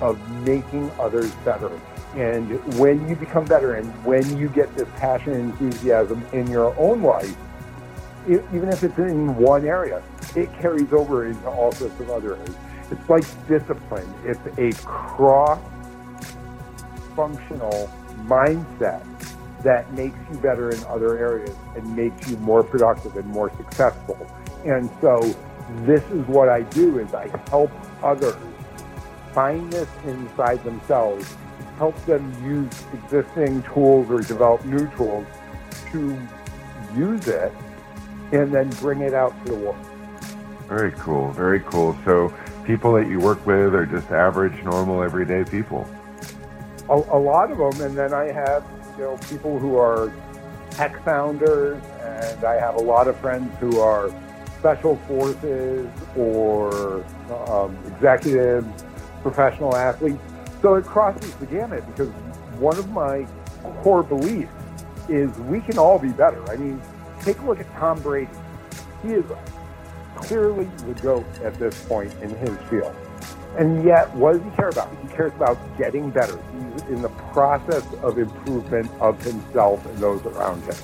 [0.00, 1.70] of making others better.
[2.14, 6.74] And when you become better and when you get this passion and enthusiasm in your
[6.78, 7.36] own life,
[8.26, 10.02] even if it's in one area,
[10.34, 12.56] it carries over into all sorts of other areas.
[12.90, 14.12] It's like discipline.
[14.24, 15.60] It's a cross
[17.14, 17.90] functional
[18.24, 19.04] mindset
[19.62, 24.16] that makes you better in other areas and makes you more productive and more successful.
[24.64, 25.20] And so
[25.82, 27.70] this is what I do is I help
[28.02, 28.36] others
[29.32, 31.36] find this inside themselves
[31.78, 35.24] help them use existing tools or develop new tools
[35.92, 36.18] to
[36.96, 37.52] use it
[38.32, 39.76] and then bring it out to the world.
[40.68, 41.30] Very cool.
[41.32, 41.96] Very cool.
[42.04, 42.32] So
[42.64, 45.88] people that you work with are just average, normal, everyday people.
[46.90, 48.64] A, a lot of them, and then I have
[48.96, 50.12] you know people who are
[50.70, 54.10] tech founders, and I have a lot of friends who are
[54.58, 57.04] special forces or
[57.48, 58.84] um, executives,
[59.22, 60.22] professional athletes.
[60.60, 62.08] So it crosses the gamut because
[62.58, 63.26] one of my
[63.82, 64.52] core beliefs
[65.08, 66.44] is we can all be better.
[66.50, 66.82] I mean,
[67.28, 68.30] take a look at Tom Brady.
[69.02, 69.24] He is
[70.16, 72.94] clearly the GOAT at this point in his field.
[73.58, 74.90] And yet, what does he care about?
[75.02, 76.38] He cares about getting better.
[76.38, 80.74] He's in the process of improvement of himself and those around him.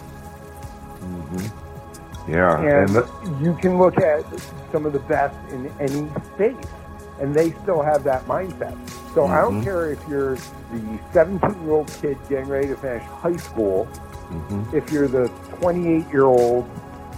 [1.00, 2.30] Mm-hmm.
[2.30, 2.58] Yeah.
[2.58, 4.24] And, and the, you can look at
[4.72, 6.70] some of the best in any space,
[7.20, 8.76] and they still have that mindset.
[9.14, 9.32] So mm-hmm.
[9.32, 9.64] I don't mm-hmm.
[9.64, 14.76] care if you're the 17 year old kid getting ready to finish high school, mm-hmm.
[14.76, 15.28] if you're the
[15.60, 16.68] 28 year old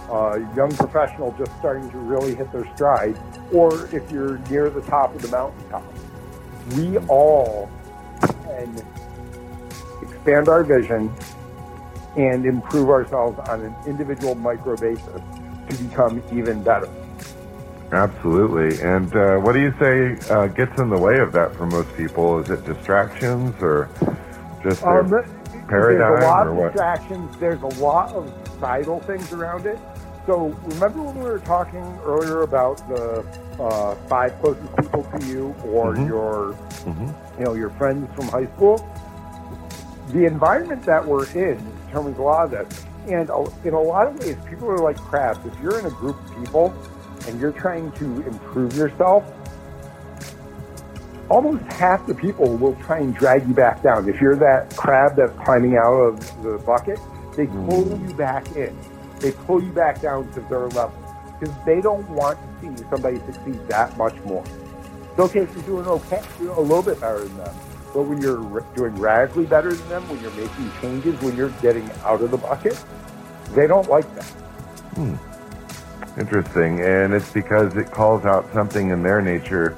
[0.09, 3.17] uh, young professional just starting to really hit their stride,
[3.53, 5.83] or if you're near the top of the mountaintop.
[6.75, 7.69] We all
[8.43, 8.75] can
[10.01, 11.13] expand our vision
[12.15, 15.21] and improve ourselves on an individual micro basis
[15.69, 16.89] to become even better.
[17.91, 18.81] Absolutely.
[18.81, 21.95] And uh, what do you say uh, gets in the way of that for most
[21.95, 22.39] people?
[22.39, 23.89] Is it distractions or
[24.63, 25.09] just their um,
[25.67, 26.11] paradigm?
[26.11, 26.71] There's a lot of what?
[26.71, 27.37] distractions.
[27.37, 29.79] There's a lot of societal things around it.
[30.25, 33.25] So remember when we were talking earlier about the
[33.61, 36.07] uh, five closest people to you, or mm-hmm.
[36.07, 36.53] your,
[36.83, 37.39] mm-hmm.
[37.39, 38.77] you know, your friends from high school.
[40.09, 43.29] The environment that we're in determines a lot of this, and
[43.63, 45.45] in a lot of ways, people are like crabs.
[45.45, 46.73] If you're in a group of people
[47.27, 49.23] and you're trying to improve yourself,
[51.29, 54.07] almost half the people will try and drag you back down.
[54.09, 56.99] If you're that crab that's climbing out of the bucket,
[57.35, 58.07] they pull mm.
[58.07, 58.77] you back in
[59.19, 60.93] they pull you back down to their level
[61.39, 64.43] because they don't want to see somebody succeed that much more.
[65.11, 67.55] It's okay if you're doing okay, you're a little bit better than them.
[67.93, 71.89] But when you're doing radically better than them, when you're making changes, when you're getting
[72.03, 72.83] out of the bucket,
[73.55, 74.25] they don't like that.
[74.95, 75.15] Hmm.
[76.19, 76.81] Interesting.
[76.81, 79.77] And it's because it calls out something in their nature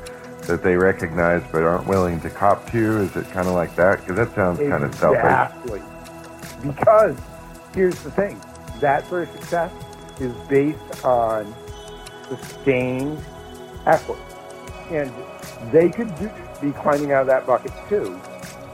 [0.50, 3.02] that they recognize but aren't willing to cop to?
[3.02, 4.00] Is it kind of like that?
[4.00, 4.70] Because that sounds exactly.
[4.70, 5.22] kind of selfish.
[5.22, 6.72] Exactly.
[6.72, 7.18] Because
[7.76, 8.42] here's the thing
[8.80, 9.72] that sort of success
[10.20, 11.54] is based on
[12.30, 13.24] sustained
[13.86, 14.18] effort.
[14.90, 15.14] And
[15.72, 16.32] they could do,
[16.62, 18.20] be climbing out of that bucket too,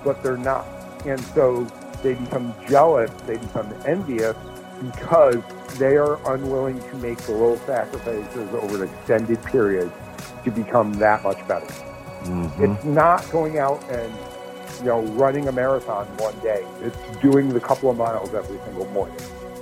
[0.06, 0.66] but they're not.
[1.06, 1.66] And so
[2.02, 4.38] they become jealous, they become envious
[4.82, 5.44] because
[5.78, 9.92] they are unwilling to make the little sacrifices over an extended period
[10.46, 11.68] to become that much better.
[12.24, 12.64] Mm-hmm.
[12.64, 14.14] It's not going out and
[14.80, 16.66] you know running a marathon one day.
[16.82, 19.18] It's doing the couple of miles every single morning.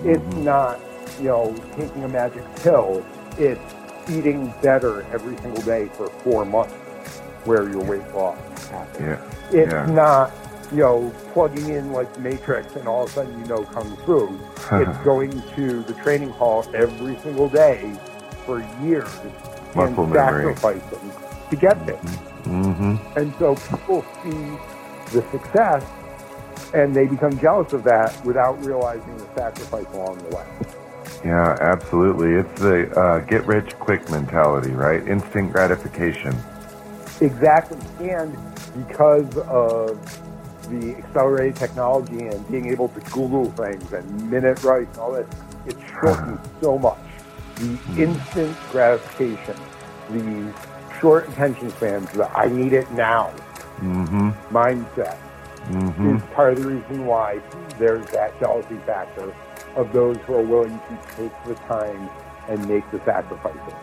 [0.06, 0.43] It's mm-hmm.
[0.43, 0.80] not,
[1.17, 3.06] you know, taking a magic pill.
[3.38, 3.62] It's
[4.10, 6.74] eating better every single day for four months
[7.46, 9.00] where your weight loss happens.
[9.00, 9.62] Yeah.
[9.62, 9.86] It's yeah.
[9.86, 10.32] not,
[10.72, 14.39] you know, plugging in like Matrix and all of a sudden you know Kung Fu.
[14.78, 17.93] it's going to the training hall every single day
[18.46, 19.10] for years
[19.75, 20.55] Muscle and memory.
[20.55, 21.12] sacrificing
[21.49, 21.95] to get there.
[22.43, 23.19] Mm-hmm.
[23.19, 25.86] And so people see the success
[26.73, 30.45] and they become jealous of that without realizing the sacrifice along the way.
[31.23, 32.33] Yeah, absolutely.
[32.33, 35.07] It's the uh, get rich quick mentality, right?
[35.07, 36.36] Instant gratification.
[37.21, 37.79] Exactly.
[37.99, 38.36] And
[38.88, 39.99] because of
[40.69, 45.27] the accelerated technology and being able to Google things and minute right and all that,
[45.65, 46.97] it shortens so much.
[47.56, 47.98] The mm.
[47.98, 49.56] instant gratification,
[50.10, 50.54] the
[51.00, 53.34] short attention spans, the I need it now
[53.80, 54.30] mm-hmm.
[54.56, 55.18] mindset
[55.66, 56.16] mm-hmm.
[56.16, 57.42] is part of the reason why
[57.78, 59.34] there's that jealousy factor
[59.76, 62.10] of those who are willing to take the time
[62.48, 63.74] and make the sacrifices.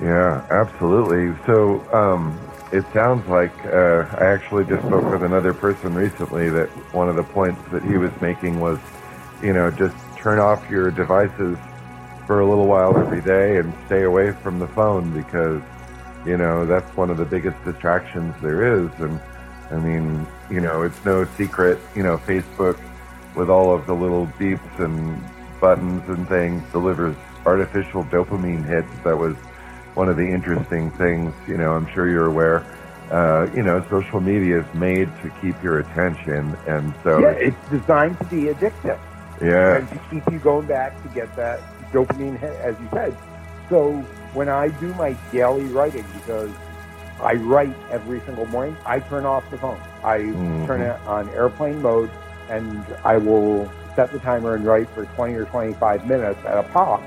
[0.00, 1.36] Yeah, absolutely.
[1.46, 2.38] So um,
[2.72, 7.16] it sounds like uh, I actually just spoke with another person recently that one of
[7.16, 8.78] the points that he was making was,
[9.42, 11.56] you know, just turn off your devices
[12.26, 15.62] for a little while every day and stay away from the phone because,
[16.24, 18.90] you know, that's one of the biggest distractions there is.
[18.98, 19.20] And
[19.70, 22.80] I mean, you know, it's no secret, you know, Facebook
[23.34, 25.22] with all of the little beeps and
[25.60, 27.16] buttons and things delivers
[27.46, 28.88] artificial dopamine hits.
[29.04, 29.36] That was
[29.94, 32.64] one of the interesting things, you know, I'm sure you're aware.
[33.10, 37.68] Uh, you know, social media is made to keep your attention, and so yeah, it's
[37.68, 38.98] designed to be addictive.
[39.42, 41.60] Yeah, and to keep you going back to get that
[41.92, 43.16] dopamine as you said.
[43.68, 43.92] So
[44.34, 46.50] when I do my daily writing, because
[47.22, 48.76] I write every single morning.
[48.84, 49.78] I turn off the phone.
[50.02, 50.66] I Mhm.
[50.66, 52.10] turn it on airplane mode,
[52.50, 56.64] and I will set the timer and write for 20 or 25 minutes at a
[56.64, 57.00] pop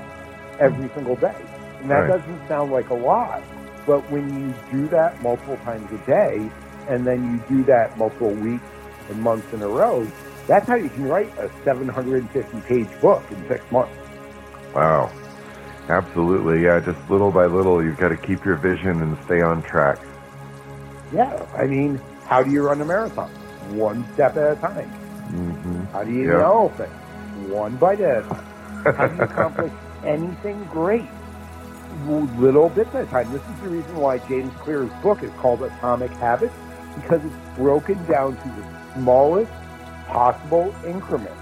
[0.58, 1.34] every single day.
[1.80, 2.08] And that Right.
[2.08, 3.42] doesn't sound like a lot,
[3.86, 6.48] but when you do that multiple times a day,
[6.88, 8.64] and then you do that multiple weeks
[9.10, 10.06] and months in a row,
[10.46, 13.92] that's how you can write a 750 page book in six months.
[14.76, 15.10] Wow.
[15.88, 16.62] Absolutely.
[16.64, 19.98] Yeah, just little by little, you've got to keep your vision and stay on track.
[21.12, 23.30] Yeah, I mean, how do you run a marathon?
[23.74, 24.88] One step at a time.
[25.30, 26.34] hmm How do you eat Yeah.
[26.36, 26.92] an elephant?
[27.48, 28.94] One bite at a time.
[28.96, 29.72] How do you accomplish
[30.04, 31.08] anything great?
[32.06, 33.32] Little bits at a time.
[33.32, 36.52] This is the reason why James Clear's book is called Atomic Habits,
[36.96, 39.52] because it's broken down to the smallest
[40.08, 41.34] possible increment.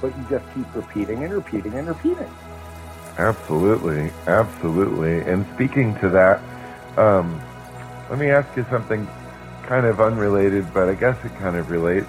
[0.00, 2.30] But you just keep repeating and repeating and repeating.
[3.18, 4.10] Absolutely.
[4.26, 5.20] Absolutely.
[5.30, 6.40] And speaking to that,
[6.98, 7.40] um,
[8.08, 9.06] let me ask you something
[9.64, 12.08] kind of unrelated, but I guess it kind of relates.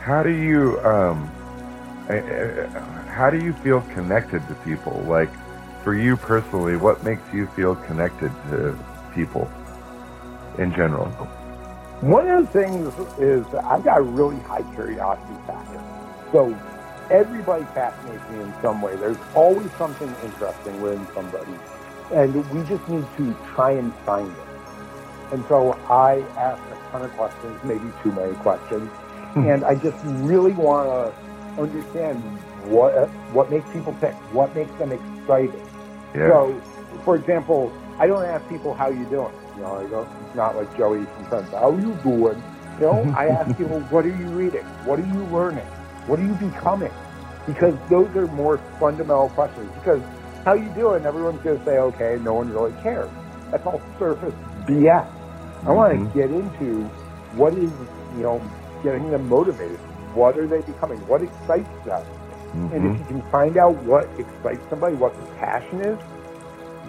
[0.00, 1.26] How do you, um,
[2.08, 5.04] how do you feel connected to people?
[5.06, 5.30] Like,
[5.84, 8.76] for you personally, what makes you feel connected to
[9.14, 9.50] people
[10.58, 11.06] in general?
[12.00, 15.82] One of the things is I've got a really high curiosity factor.
[16.32, 16.58] So
[17.10, 18.96] everybody fascinates me in some way.
[18.96, 21.52] There's always something interesting within somebody.
[22.12, 25.32] And we just need to try and find it.
[25.32, 28.90] And so I ask a ton of questions, maybe too many questions.
[29.34, 29.46] Hmm.
[29.46, 32.22] and I just really want to understand
[32.64, 35.60] what what makes people tick, what makes them excited.
[36.14, 36.28] Yeah.
[36.28, 36.62] So,
[37.04, 39.34] for example, I don't ask people how you doing.
[39.56, 40.08] You know, I don't.
[40.26, 41.50] It's not like Joey from Friends.
[41.50, 42.42] How you doing?
[42.80, 44.64] You know, I ask people, what are you reading?
[44.86, 45.66] What are you learning?
[46.08, 46.96] What are you becoming?
[47.46, 49.70] Because those are more fundamental questions.
[49.76, 50.02] Because
[50.44, 51.06] how you doing?
[51.06, 52.18] Everyone's going to say, okay.
[52.24, 53.12] No one really cares.
[53.52, 54.36] That's all surface
[54.66, 55.08] BS.
[55.68, 56.12] I want to Mhm.
[56.14, 56.90] get into
[57.30, 57.72] what is,
[58.16, 58.42] you know,
[58.82, 59.80] getting them motivated.
[60.14, 61.06] What are they becoming?
[61.06, 62.06] What excites them?
[62.72, 62.94] And Mhm.
[62.94, 66.00] if you can find out what excites somebody, what their passion is,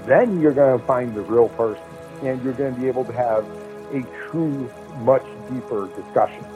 [0.08, 1.98] then you're going to find the real person.
[2.22, 3.46] And you're going to be able to have
[3.92, 6.49] a true, much deeper discussion.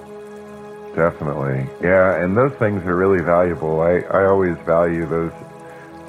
[0.95, 1.67] Definitely.
[1.81, 3.81] Yeah, and those things are really valuable.
[3.81, 5.31] I, I always value those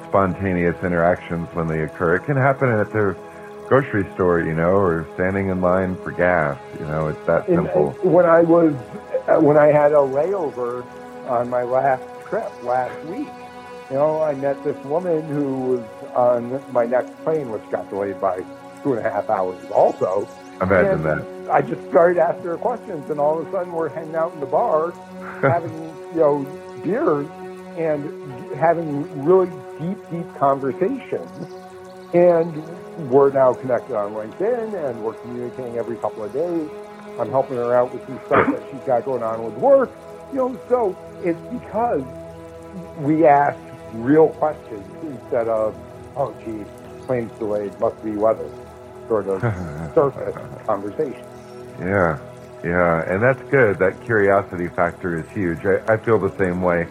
[0.07, 2.15] spontaneous interactions when they occur.
[2.15, 3.15] It can happen at the
[3.67, 6.59] grocery store, you know, or standing in line for gas.
[6.79, 7.97] You know, it's that simple.
[8.03, 8.73] and when I was,
[9.27, 10.85] uh, when I had a layover
[11.27, 13.27] on my last trip last week,
[13.89, 15.83] you know, I met this woman who was
[16.15, 18.43] on my next plane, which got delayed by
[18.85, 20.29] two and a half hours also.
[20.61, 21.25] Imagine And that.
[21.49, 24.39] I just started asking her questions, and all of a sudden we're hanging out in
[24.39, 24.93] the bar,
[25.41, 25.73] having
[26.13, 26.47] you know
[26.83, 27.27] beers,
[27.77, 31.47] and having really deep, deep conversations.
[32.13, 32.63] And
[33.09, 36.69] we're now connected on LinkedIn, and we're communicating every couple of days.
[37.19, 39.91] I'm helping her out with some stuff that she's got going on with work.
[40.31, 42.03] You know, so it's because
[42.99, 43.59] we ask
[43.93, 45.75] real questions instead of,
[46.15, 46.65] oh, gee,
[47.05, 48.49] plane's delayed, must be weather,
[49.07, 49.41] sort of
[49.95, 50.35] surface
[50.65, 51.25] conversation.
[51.79, 52.19] Yeah,
[52.63, 53.79] yeah, and that's good.
[53.79, 55.59] That curiosity factor is huge.
[55.65, 56.87] I, I feel the same way.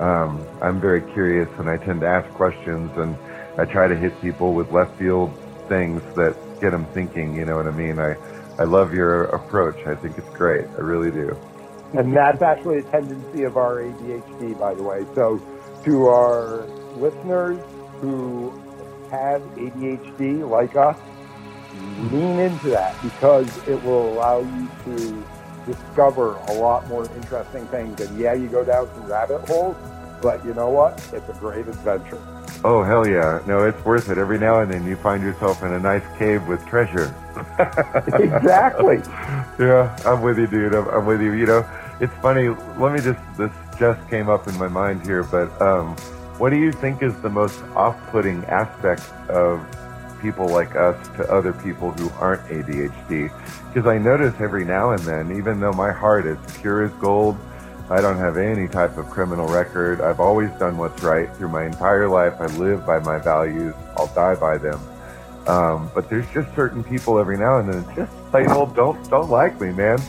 [0.00, 3.16] Um, I'm very curious, and I tend to ask questions, and
[3.58, 5.32] I try to hit people with left field
[5.68, 7.36] things that get them thinking.
[7.36, 7.98] You know what I mean?
[7.98, 8.16] I
[8.58, 9.84] I love your approach.
[9.86, 10.66] I think it's great.
[10.78, 11.36] I really do.
[11.92, 15.04] And that's actually a tendency of our ADHD, by the way.
[15.14, 15.40] So,
[15.84, 17.60] to our listeners
[18.00, 18.50] who
[19.10, 20.96] have ADHD like us,
[22.10, 25.24] lean into that because it will allow you to
[25.66, 28.00] discover a lot more interesting things.
[28.00, 29.76] And yeah, you go down some rabbit holes,
[30.22, 30.94] but you know what?
[31.12, 32.20] It's a great adventure.
[32.62, 33.42] Oh hell yeah!
[33.46, 34.16] No, it's worth it.
[34.16, 37.14] Every now and then you find yourself in a nice cave with treasure.
[38.14, 38.98] exactly.
[39.58, 40.74] yeah, I'm with you, dude.
[40.74, 41.32] I'm, I'm with you.
[41.32, 41.68] You know,
[42.00, 42.48] it's funny.
[42.48, 45.94] Let me just, this just came up in my mind here, but um,
[46.38, 49.60] what do you think is the most off-putting aspect of
[50.24, 53.30] people like us to other people who aren't ADHD?
[53.68, 57.36] Because I notice every now and then, even though my heart is pure as gold,
[57.90, 60.00] I don't have any type of criminal record.
[60.00, 62.32] I've always done what's right through my entire life.
[62.40, 63.74] I live by my values.
[63.98, 64.80] I'll die by them.
[65.46, 69.28] Um, but there's just certain people every now and then just plain old don't don't
[69.28, 70.00] like me, man.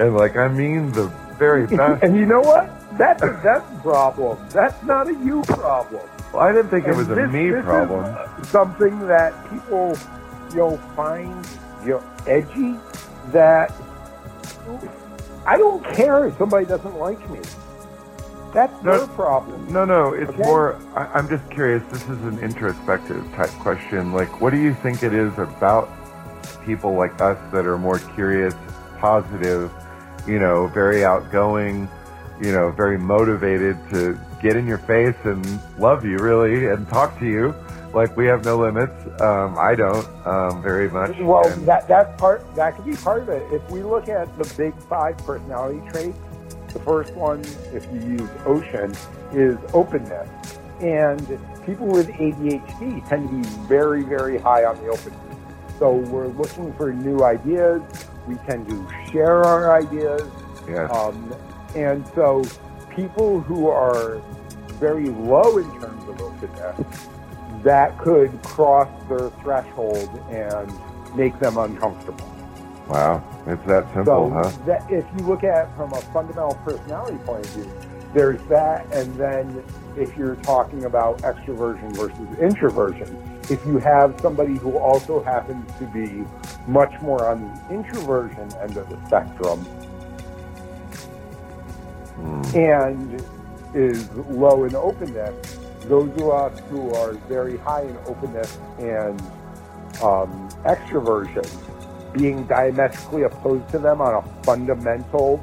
[0.00, 1.06] And like I mean the
[1.38, 2.02] very best.
[2.02, 2.68] and you know what?
[2.98, 4.36] That's a them problem.
[4.48, 6.02] That's not a you problem.
[6.32, 8.16] Well, I didn't think it And was a me this problem.
[8.44, 9.96] something that people,
[10.50, 11.46] you know, find
[11.84, 12.76] you know edgy.
[13.32, 13.72] That
[15.46, 17.40] I don't care if somebody doesn't like me.
[18.52, 18.98] That's No.
[18.98, 19.72] their problem.
[19.72, 20.42] No, no, it's Okay.
[20.42, 20.76] more.
[20.96, 21.82] I, I'm just curious.
[21.92, 24.12] This is an introspective type question.
[24.12, 25.88] Like, what do you think it is about
[26.64, 28.54] people like us that are more curious,
[28.98, 29.70] positive,
[30.26, 31.88] you know, very outgoing,
[32.40, 37.18] you know, very motivated to get in your face and love you really and talk
[37.18, 37.54] to you.
[37.92, 38.94] Like we have no limits.
[39.20, 41.16] Um, I don't um, very much.
[41.18, 42.54] Well, and that that's part.
[42.54, 43.42] That could be part of it.
[43.52, 46.18] If we look at the big five personality traits,
[46.72, 47.40] the first one,
[47.72, 48.94] if you use Ocean,
[49.32, 50.28] is openness.
[50.80, 51.26] And
[51.66, 55.20] people with ADHD tend to be very, very high on the openness.
[55.78, 57.82] So we're looking for new ideas.
[58.26, 60.30] We tend to share our ideas.
[60.68, 60.90] Yes.
[60.94, 61.34] Um,
[61.74, 62.44] and so
[62.94, 64.20] people who are
[64.78, 67.08] very low in terms of openness,
[67.62, 70.72] that could cross their threshold and
[71.14, 72.26] make them uncomfortable.
[72.88, 74.50] Wow, it's that simple, so huh?
[74.66, 77.72] That if you look at it from a fundamental personality point of view,
[78.14, 79.62] there's that, and then
[79.96, 85.84] if you're talking about extroversion versus introversion, if you have somebody who also happens to
[85.86, 86.24] be
[86.66, 89.64] much more on the introversion end of the spectrum.
[92.54, 93.22] And
[93.74, 99.20] is low in openness, those of us who are very high in openness and
[100.02, 101.46] um, extroversion,
[102.12, 105.42] being diametrically opposed to them on a fundamental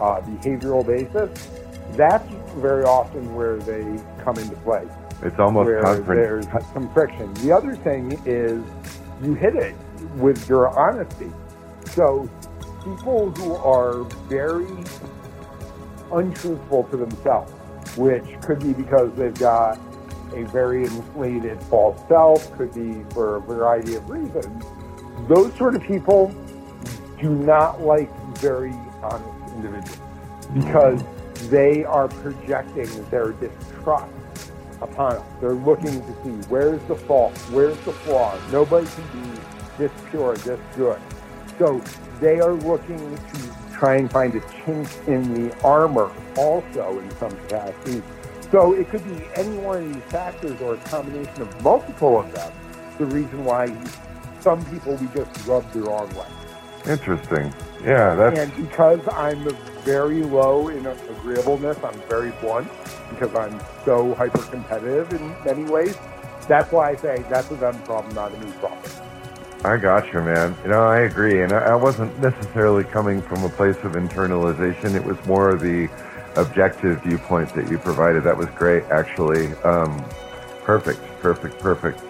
[0.00, 1.48] uh, behavioral basis,
[1.92, 3.82] that's very often where they
[4.24, 4.86] come into play.
[5.22, 7.32] It's almost where confront- there's some friction.
[7.34, 8.62] The other thing is
[9.22, 9.74] you hit it
[10.16, 11.30] with your honesty.
[11.86, 12.28] So
[12.82, 14.66] people who are very
[16.12, 17.52] untruthful to themselves,
[17.96, 19.78] which could be because they've got
[20.34, 24.64] a very inflated false self, could be for a variety of reasons.
[25.28, 26.34] Those sort of people
[27.20, 29.98] do not like very honest individuals
[30.54, 31.02] because
[31.50, 34.12] they are projecting their distrust
[34.80, 35.26] upon us.
[35.40, 38.38] They're looking to see where's the fault, where's the flaw.
[38.50, 39.40] Nobody can be
[39.78, 41.00] this pure, this good.
[41.58, 41.80] So
[42.20, 43.51] they are looking to
[43.82, 48.00] try and find a chink in the armor also in some capacity.
[48.52, 52.32] So it could be any one of these factors or a combination of multiple of
[52.32, 52.52] them.
[52.98, 53.76] The reason why
[54.38, 56.28] some people we just rub the wrong way.
[56.86, 57.52] Interesting.
[57.82, 58.38] Yeah, that's.
[58.38, 59.48] And because I'm
[59.82, 62.70] very low in agreeableness, I'm very blunt
[63.10, 65.96] because I'm so hyper competitive in many ways.
[66.46, 69.11] That's why I say that's a them problem, not a me problem.
[69.64, 70.56] I got you, man.
[70.64, 71.42] You know, I agree.
[71.42, 74.96] And I wasn't necessarily coming from a place of internalization.
[74.96, 75.88] It was more the
[76.34, 78.24] objective viewpoint that you provided.
[78.24, 79.52] That was great, actually.
[79.62, 80.04] Um,
[80.64, 82.00] perfect, perfect, perfect.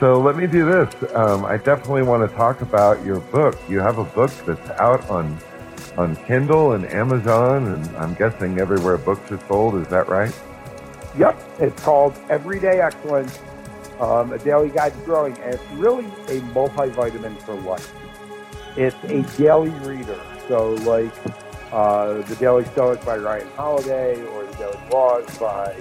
[0.00, 1.14] So let me do this.
[1.14, 3.58] Um, I definitely want to talk about your book.
[3.68, 5.38] You have a book that's out on
[5.96, 9.76] on Kindle and Amazon, and I'm guessing everywhere books are sold.
[9.76, 10.34] Is that right?
[11.18, 11.40] Yep.
[11.60, 13.38] It's called Everyday Excellence
[14.00, 17.92] um, a daily guide to growing, and it's really a multivitamin for life.
[18.76, 21.12] It's a daily reader, so like
[21.72, 25.74] uh, the Daily Stoic by Ryan Holiday or the Daily Laws by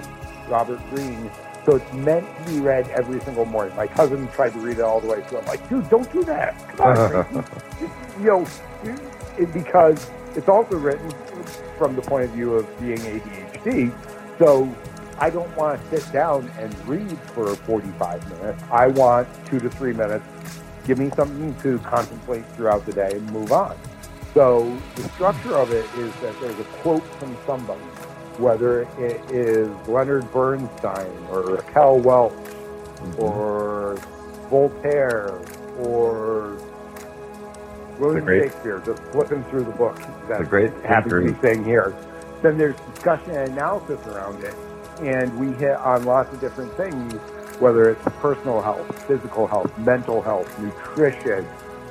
[0.48, 1.30] Robert Greene.
[1.66, 3.76] So it's meant to be read every single morning.
[3.76, 5.40] My cousin tried to read it all the way through.
[5.40, 6.80] I'm like, dude, don't do that.
[6.80, 7.46] On,
[8.20, 8.48] you know,
[9.38, 11.10] it, because it's also written
[11.78, 13.94] from the point of view of being ADHD.
[14.40, 14.66] So
[15.20, 18.64] I don't want to sit down and read for 45 minutes.
[18.72, 20.26] I want two to three minutes.
[20.86, 23.78] Give me something to contemplate throughout the day and move on.
[24.34, 27.80] So the structure of it is that there's a quote from somebody,
[28.38, 33.22] whether it is Leonard Bernstein or Raquel Welch mm-hmm.
[33.22, 33.96] or
[34.50, 35.40] Voltaire
[35.78, 36.58] or
[38.00, 39.96] William Shakespeare, just flipping through the book.
[40.28, 41.96] That's the great happy be here.
[42.42, 44.56] Then there's discussion and analysis around it
[45.08, 47.14] and we hit on lots of different things,
[47.60, 51.46] whether it's personal health, physical health, mental health, nutrition,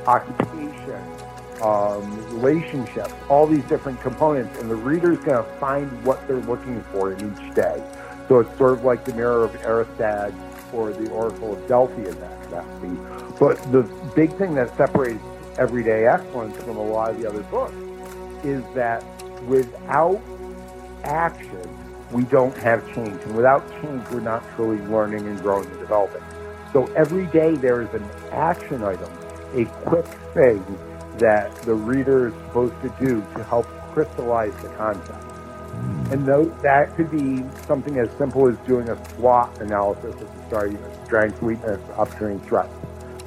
[0.06, 1.02] occupation,
[1.62, 6.82] um, relationships, all these different components, and the reader's going to find what they're looking
[6.84, 7.82] for in each day.
[8.28, 10.34] So it's sort of like the Mirror of Erised
[10.72, 12.96] or the Oracle of Delphi in that capacity.
[13.38, 13.82] But the
[14.14, 15.22] big thing that separates
[15.58, 17.74] Everyday Excellence from a lot of the other books
[18.44, 19.04] is that
[19.42, 20.20] without
[21.04, 21.68] action,
[22.12, 23.20] we don't have change.
[23.22, 26.22] And without change, we're not truly learning and growing and developing.
[26.72, 29.10] So every day there is an action item,
[29.54, 30.64] a quick thing
[31.18, 35.24] that the reader is supposed to do to help crystallize the concept.
[36.10, 40.72] And that could be something as simple as doing a SWOT analysis at the start,
[41.04, 42.68] strength, weakness, upstream, threat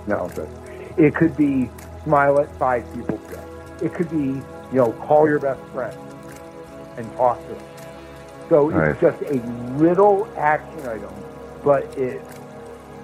[0.05, 0.49] analysis.
[0.97, 1.69] It could be
[2.03, 3.43] smile at five people today.
[3.81, 4.39] It could be,
[4.71, 5.97] you know, call your best friend
[6.97, 7.63] and talk to them.
[8.49, 8.91] So right.
[8.91, 9.41] it's just a
[9.77, 11.13] little action item,
[11.63, 12.21] but it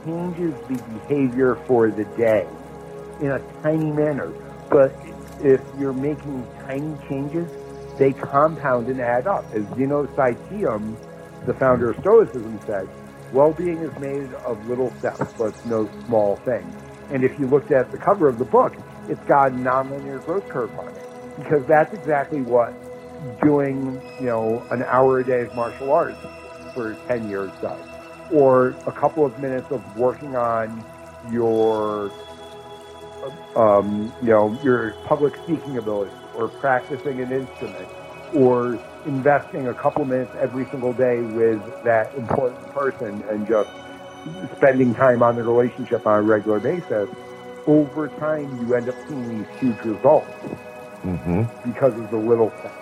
[0.06, 2.48] changes the behavior for the day
[3.20, 4.32] in a tiny manner.
[4.70, 4.96] But
[5.42, 7.50] if you're making tiny changes,
[7.98, 9.46] they compound and add up.
[9.54, 10.96] As Zeno Citium,
[11.46, 12.88] the founder of Stoicism, said,
[13.34, 16.66] well-being is made of little steps, but it's no small thing.
[17.12, 18.74] And if you looked at the cover of the book,
[19.08, 22.74] it's got a nonlinear growth curve on it because that's exactly what
[23.44, 26.20] doing, you know, an hour a day of martial arts
[26.74, 27.84] for 10 years does.
[28.34, 30.86] Or a couple of minutes of working on
[31.32, 32.12] your,
[33.56, 37.90] um, you know, your public speaking ability or practicing an instrument
[38.36, 43.70] or investing a couple minutes every single day with that important person and just
[44.58, 47.10] spending time on the relationship on a regular basis,
[47.68, 50.32] over time you end up seeing these huge results
[51.06, 51.72] Mm-hmm.
[51.72, 52.81] because of the little things.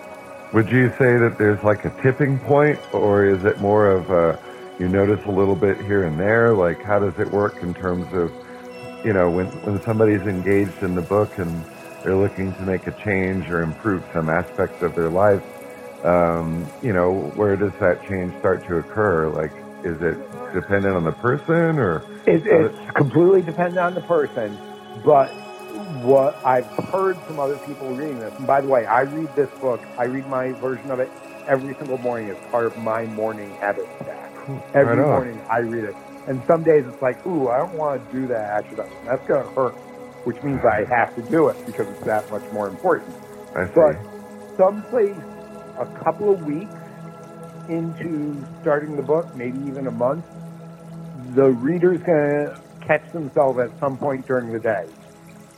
[0.52, 4.36] Would you say that there's like a tipping point, or is it more of a,
[4.80, 6.52] you notice a little bit here and there?
[6.54, 8.32] Like, how does it work in terms of,
[9.04, 11.64] you know, when, when somebody's engaged in the book and
[12.02, 15.44] they're looking to make a change or improve some aspects of their life,
[16.04, 19.28] um, you know, where does that change start to occur?
[19.28, 19.52] Like,
[19.84, 20.18] is it
[20.52, 22.02] dependent on the person or?
[22.26, 24.58] It, it's completely dependent on the person,
[25.04, 25.32] but
[26.02, 29.50] what I've heard from other people reading this, and by the way, I read this
[29.60, 31.10] book, I read my version of it
[31.46, 34.32] every single morning as part of my morning habit stack.
[34.74, 35.08] Every on.
[35.08, 35.96] morning I read it.
[36.26, 38.64] And some days it's like, ooh, I don't want to do that.
[39.04, 39.74] That's going to hurt,
[40.24, 43.14] which means I have to do it because it's that much more important.
[43.54, 43.72] I see.
[43.74, 45.16] But someplace
[45.78, 46.72] a couple of weeks
[47.68, 50.24] into starting the book, maybe even a month,
[51.34, 54.86] the reader's going to catch themselves at some point during the day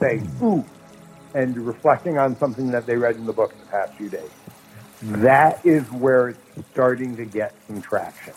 [0.03, 0.65] saying, ooh,
[1.35, 4.31] and reflecting on something that they read in the book the past few days.
[5.03, 6.39] That is where it's
[6.73, 8.35] starting to get some traction.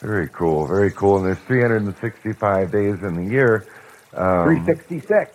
[0.00, 0.66] Very cool.
[0.66, 1.16] Very cool.
[1.16, 3.66] And there's 365 days in the year.
[4.14, 5.32] Um, 366,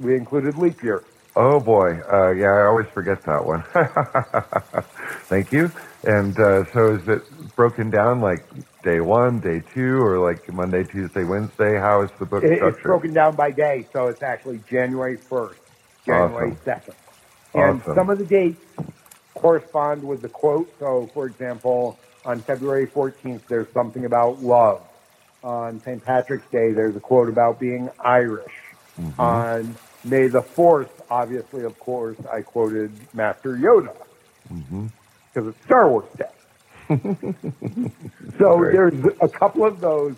[0.00, 1.04] we included leap year.
[1.36, 3.62] Oh boy, uh, yeah, I always forget that one.
[5.28, 5.70] Thank you.
[6.04, 7.22] And uh, so, is it
[7.54, 8.44] broken down like
[8.82, 11.78] day one, day two, or like Monday, Tuesday, Wednesday?
[11.78, 15.56] How is the book It, it's broken down by day, so it's actually January 1st,
[16.06, 16.64] January Awesome.
[16.64, 16.94] 2nd.
[17.54, 17.94] And Awesome.
[17.94, 18.62] some of the dates
[19.34, 20.70] correspond with the quote.
[20.78, 24.82] So, for example, on February 14th, there's something about love.
[25.42, 26.04] On St.
[26.04, 28.52] Patrick's Day, there's a quote about being Irish.
[29.00, 29.20] Mm-hmm.
[29.20, 33.94] On May the 4th, obviously, of course, I quoted Master Yoda
[34.48, 34.86] hmm
[35.34, 36.24] because it's Star Wars Day.
[38.38, 38.72] so Great.
[38.72, 40.16] there's a couple of those,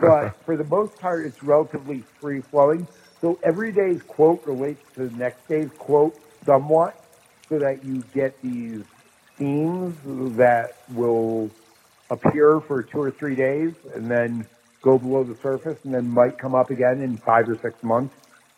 [0.00, 2.86] but for the most part, it's relatively free flowing.
[3.20, 6.14] So every day's quote relates to the next day's quote
[6.44, 6.94] somewhat,
[7.48, 8.82] so that you get these
[9.38, 9.94] themes
[10.36, 11.50] that will
[12.10, 14.46] appear for two or three days and then
[14.82, 18.14] go below the surface and then might come up again in five or six months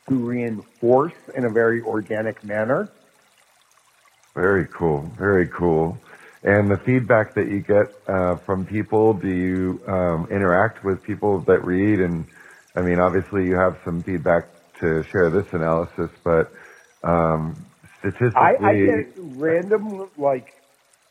[0.08, 2.90] to reinforce in a very organic manner.
[4.34, 5.11] Very cool.
[5.18, 5.98] Very cool.
[6.43, 11.45] And the feedback that you get uh, from people, do you um, interact with people
[11.47, 12.01] that read?
[12.01, 12.26] And
[12.76, 14.45] I mean, obviously, you have some feedback
[14.80, 16.53] to share this analysis, but
[17.05, 17.66] um,
[18.01, 20.47] statistically, I, I get random like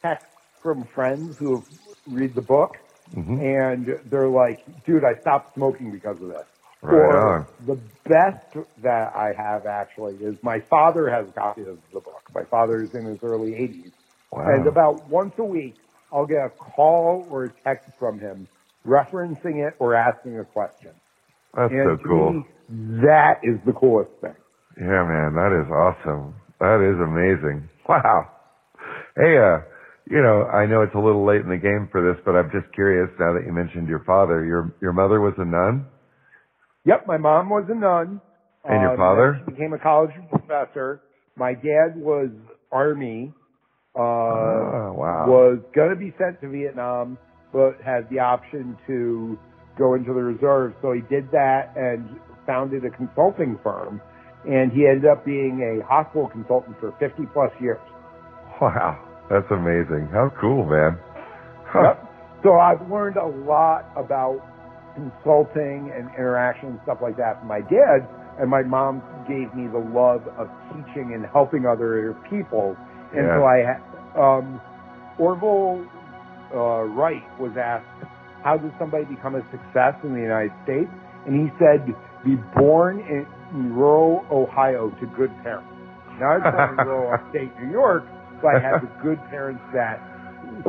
[0.02, 0.26] texts
[0.64, 1.64] from friends who
[2.08, 2.72] read the book,
[3.16, 3.40] Mhm.
[3.40, 6.48] and they're like, "Dude, I stopped smoking because of this."
[6.82, 7.48] Right or on.
[7.68, 7.76] the
[8.06, 12.24] best that I have actually is my father has copies of the book.
[12.34, 13.92] My father is in his early 80s,
[14.32, 14.46] wow.
[14.48, 15.76] and about once a week,
[16.12, 18.48] I'll get a call or a text from him
[18.86, 20.92] referencing it or asking a question.
[21.56, 22.34] That's and so cool.
[22.34, 22.46] me,
[23.04, 24.36] that is the coolest thing.
[24.80, 26.36] Yeah, man, that is awesome.
[26.60, 27.70] That is amazing.
[27.90, 28.30] Wow.
[29.18, 29.60] Hey, uh,
[30.10, 32.52] you know, I know it's a little late in the game for this, but I'm
[32.52, 34.46] just curious now that you mentioned your father.
[34.46, 35.88] Your your mother was a nun,
[36.86, 38.22] Yep, my mom was a nun.
[38.66, 39.42] And your Um, father?
[39.46, 41.02] She became a college professor.
[41.36, 42.30] My dad was
[42.72, 43.34] Army.
[43.96, 45.26] Uh, oh, wow.
[45.28, 47.18] was going to be sent to Vietnam,
[47.52, 49.38] but had the option to
[49.78, 50.76] go into the reserves.
[50.82, 54.02] So he did that and founded a consulting firm.
[54.48, 57.80] And he ended up being a hospital consultant for 50 plus years.
[58.62, 60.10] Wow, that's amazing.
[60.12, 60.98] How cool, man.
[61.66, 61.96] Huh.
[61.96, 62.10] Yep.
[62.44, 64.40] So I've learned a lot about
[64.96, 68.08] consulting and interaction and stuff like that from my dad.
[68.40, 72.78] And my mom gave me the love of teaching and helping other people.
[73.16, 73.36] And Yeah.
[73.36, 73.58] so I,
[74.20, 74.62] um,
[75.18, 75.86] Orville
[76.54, 77.86] uh, Wright was asked,
[78.44, 80.90] how does somebody become a success in the United States?
[81.26, 81.86] And he said,
[82.24, 83.26] be born in,
[83.74, 85.68] rural Ohio to good parents.
[86.20, 88.04] Now I was born in rural upstate New York,
[88.42, 90.00] so I had the good parents that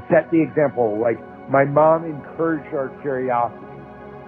[0.09, 0.99] set the example.
[1.01, 1.19] Like
[1.51, 3.67] my mom encouraged our curiosity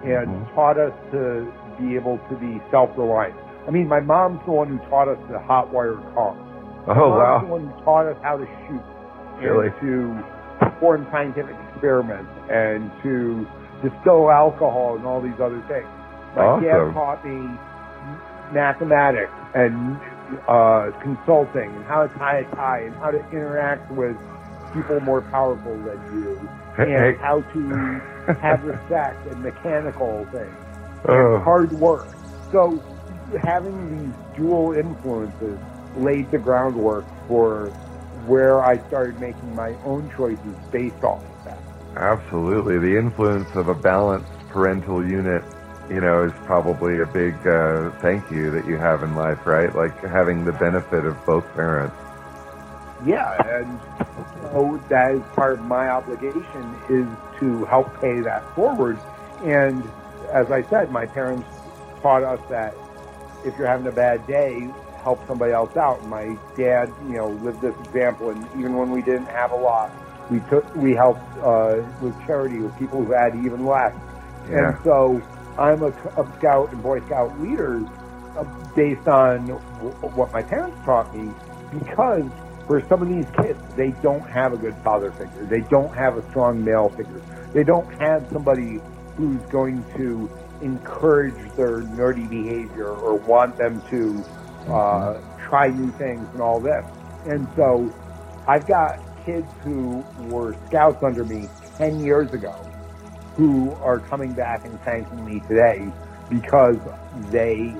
[0.05, 0.53] and Mhm.
[0.55, 1.47] taught us to
[1.79, 3.35] be able to be self-reliant.
[3.67, 6.37] I mean, my mom's the one who taught us to hotwire cars.
[6.87, 7.39] Oh wow!
[7.41, 8.83] the one who taught us how to shoot
[9.41, 9.69] Really?
[9.81, 10.23] to
[10.59, 13.47] perform scientific experiments and to
[13.81, 15.87] distill alcohol and all these other things.
[16.35, 16.63] My Awesome.
[16.63, 17.59] dad taught me
[18.51, 19.97] mathematics and
[20.47, 24.15] uh, consulting and how to tie a tie and how to interact with
[24.73, 28.01] people more powerful than you and Hey, how to
[28.41, 30.55] have respect and mechanical things
[31.07, 32.07] oh, and hard work.
[32.51, 32.83] So
[33.43, 33.75] having
[34.07, 35.59] these dual influences
[35.97, 37.67] laid the groundwork for
[38.25, 41.57] where I started making my own choices based off of that.
[41.97, 42.79] absolutely.
[42.79, 45.43] The influence of a balanced parental unit,
[45.89, 49.73] you know, is probably a big uh, thank you that you have in life, right?
[49.75, 51.95] Like having the benefit of both parents.
[53.05, 53.79] Yeah, and
[54.43, 57.07] so that is part of my obligation is
[57.39, 58.97] to help pay that forward.
[59.43, 59.83] And
[60.31, 61.47] as I said, my parents
[62.01, 62.73] taught us that
[63.45, 64.69] if you're having a bad day,
[65.03, 66.03] help somebody else out.
[66.05, 69.91] My dad, you know, lived this example, and even when we didn't have a lot,
[70.31, 73.93] we took we helped uh, with charity with people who had even less.
[74.49, 74.69] Yeah.
[74.69, 75.21] And so
[75.57, 77.81] I'm a, a scout and Boy Scout leader
[78.37, 78.43] uh,
[78.75, 81.31] based on w- what my parents taught me
[81.71, 82.23] because
[82.67, 85.45] for some of these kids, they don't have a good father figure.
[85.45, 87.21] They don't have a strong male figure.
[87.53, 88.79] They don't have somebody
[89.17, 90.29] who's going to
[90.61, 94.23] encourage their nerdy behavior or want them to
[94.71, 96.83] uh, try new things and all this.
[97.25, 97.89] And so
[98.47, 102.69] I've got kids who were scouts under me 10 years ago
[103.37, 105.91] who are coming back and thanking me today
[106.29, 106.77] because
[107.31, 107.75] they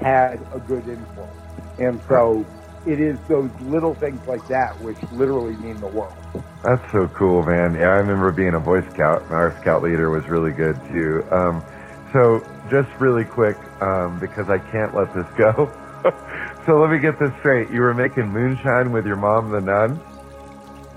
[0.00, 1.36] had a good influence.
[1.78, 2.44] And so
[2.86, 6.16] it is those little things like that which literally mean the world.
[6.64, 7.72] That's so cool, man.
[7.74, 11.24] Yeah, I remember being a Boy Scout, and our scout leader was really good too.
[11.32, 11.64] Um,
[12.12, 15.72] so, just really quick, um, because I can't let this go.
[16.66, 17.70] so, let me get this straight.
[17.70, 20.00] You were making moonshine with your mom, the nun?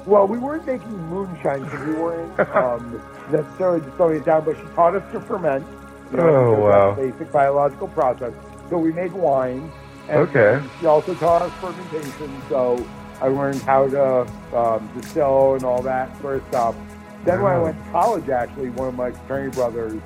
[0.05, 3.01] Well, we weren't making moonshine because we weren't um,
[3.31, 5.65] necessarily distilling it down, but she taught us to ferment.
[6.11, 6.93] You know, Oh, wow.
[6.95, 8.33] basic biological process.
[8.69, 9.71] So we made wine.
[10.09, 10.61] And Okay.
[10.79, 12.85] She also taught us fermentation, so
[13.21, 14.27] I learned how to
[14.57, 16.75] um, distill and all that sort of stuff.
[17.23, 20.01] Then when I went to college, actually, one of my fraternity brothers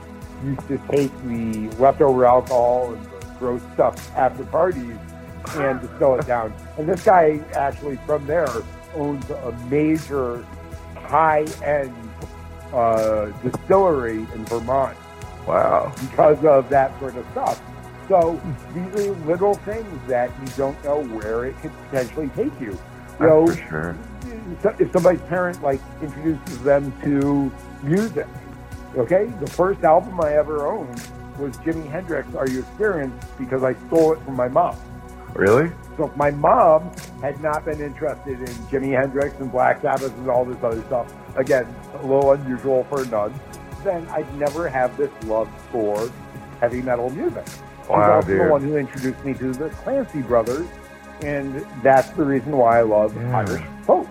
[0.46, 3.07] used to take the leftover alcohol and
[3.40, 4.96] gross stuff after parties
[5.56, 6.54] and distill it down.
[6.78, 8.48] And this guy actually from there
[8.96, 10.46] owns a major
[10.96, 11.94] high-end
[12.74, 14.98] uh, distillery in Vermont
[15.48, 15.94] Wow.
[16.02, 17.62] because of that sort of stuff.
[18.10, 18.40] So
[18.74, 22.78] these are little things that you don't know where it could potentially take you.
[23.20, 23.98] You know, That's for sure.
[24.62, 27.52] so- if somebody's parent like introduces them to
[27.84, 28.28] music,
[28.98, 31.00] okay, the first album I ever owned
[31.40, 34.76] was Jimi Hendrix "Are You Experienced" because I stole it from my mom.
[35.34, 35.72] Really?
[35.98, 40.30] So if my mom had not been interested in Jimi Hendrix and Black Sabbath and
[40.30, 41.66] all this other stuff, again,
[41.96, 43.34] a little unusual for a nun,
[43.84, 46.10] then I'd never have this love for
[46.60, 47.46] heavy metal music.
[47.48, 48.42] She's Wow, also dude.
[48.42, 50.68] the one who introduced me to the Clancy brothers,
[51.22, 53.38] and that's the reason why I love Yeah.
[53.40, 54.08] Irish folk.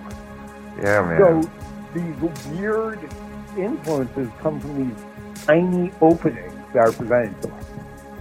[0.83, 1.19] Yeah, man.
[1.43, 1.51] So
[1.95, 2.99] these weird
[3.57, 7.65] influences come from these tiny openings that are presented to us.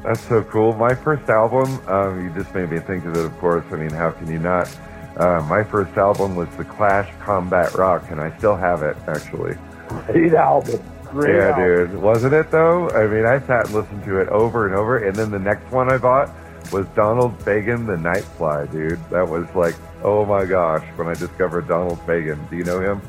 [0.03, 0.73] That's so cool.
[0.73, 3.65] My first album, um, you just made me think of it, of course.
[3.71, 4.69] I mean, how can you not?
[5.17, 9.57] Uh, my first album was The Clash Combat Rock, and I still have it, actually.
[9.87, 10.79] Great album.
[11.05, 11.91] Great yeah, album.
[11.91, 12.01] dude.
[12.01, 12.89] Wasn't it, though?
[12.89, 15.71] I mean, I sat and listened to it over and over, and then the next
[15.71, 16.29] one I bought
[16.71, 18.99] was Donald Fagen, The Nightfly, dude.
[19.09, 22.49] That was like, oh my gosh, when I discovered Donald Fagen.
[22.49, 23.01] Do you know him?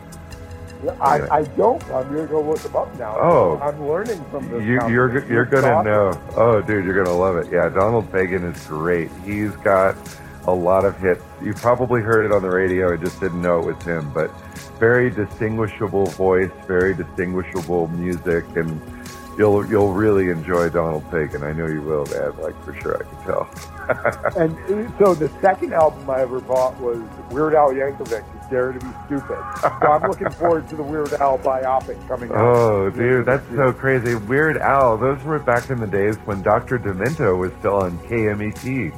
[1.01, 1.82] I, I don't.
[1.91, 3.16] I'm going to go look them up now.
[3.18, 3.59] Oh.
[3.62, 4.62] I'm learning from this.
[4.64, 6.20] You, you're you're gonna know.
[6.37, 7.53] Oh, dude, you're gonna love it.
[7.53, 9.11] Yeah, Donald Fagen is great.
[9.24, 9.97] He's got
[10.47, 11.22] a lot of hits.
[11.43, 12.93] You probably heard it on the radio.
[12.93, 14.11] I just didn't know it was him.
[14.12, 14.30] But
[14.78, 18.80] very distinguishable voice, very distinguishable music, and
[19.39, 21.43] you'll you'll really enjoy Donald Fagen.
[21.43, 22.37] I know you will, man.
[22.39, 23.49] Like for sure, I can tell.
[24.37, 24.59] And
[24.89, 26.99] uh, so the second album I ever bought was
[27.30, 29.38] Weird Al Yankovic, Dare to Be Stupid.
[29.62, 32.36] So I'm looking forward to the Weird Al biopic coming out.
[32.38, 34.14] Oh, dude, that's so crazy.
[34.14, 34.97] Weird Al.
[34.97, 36.78] Those were back in the days when Dr.
[36.78, 38.92] Demento was still on KMET.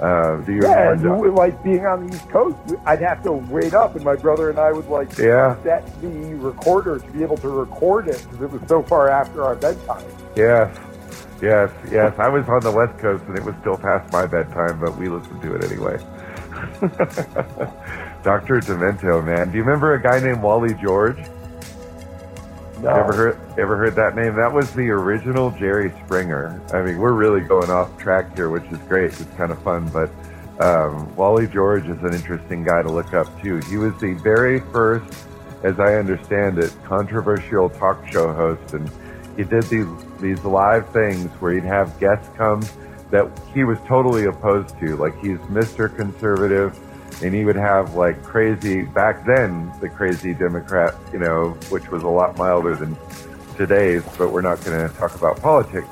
[0.00, 3.32] Uh, do you Yeah, and you- like being on the East Coast, I'd have to
[3.32, 5.54] wait up, and my brother and I would like Yeah.
[5.62, 9.44] set the recorder to be able to record it because it was so far after
[9.44, 10.02] our bedtime.
[10.34, 10.76] Yes,
[11.40, 12.12] yes, yes.
[12.18, 15.08] I was on the West Coast and it was still past my bedtime, but we
[15.08, 15.98] listened to it anyway.
[18.22, 18.60] Dr.
[18.60, 19.50] Demento, man.
[19.50, 21.18] Do you remember a guy named Wally George?
[22.80, 22.90] No.
[22.90, 24.34] Ever heard ever heard that name?
[24.34, 26.60] That was the original Jerry Springer.
[26.72, 29.12] I mean, we're really going off track here, which is great.
[29.12, 30.10] It's kind of fun, but
[30.60, 33.58] um, Wally George is an interesting guy to look up too.
[33.68, 35.26] He was the very first,
[35.62, 38.90] as I understand it, controversial talk show host, and
[39.36, 39.86] he did these
[40.20, 42.62] these live things where he'd have guests come
[43.10, 44.96] that he was totally opposed to.
[44.96, 45.94] Like he's Mr.
[45.94, 46.76] Conservative
[47.22, 52.02] and he would have like crazy back then the crazy Democrat, you know, which was
[52.02, 52.96] a lot milder than
[53.56, 54.02] today's.
[54.16, 55.88] But we're not going to talk about politics.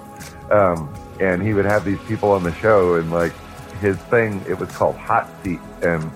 [0.51, 3.33] Um, and he would have these people on the show, and like
[3.81, 6.11] his thing, it was called Hot Seat, and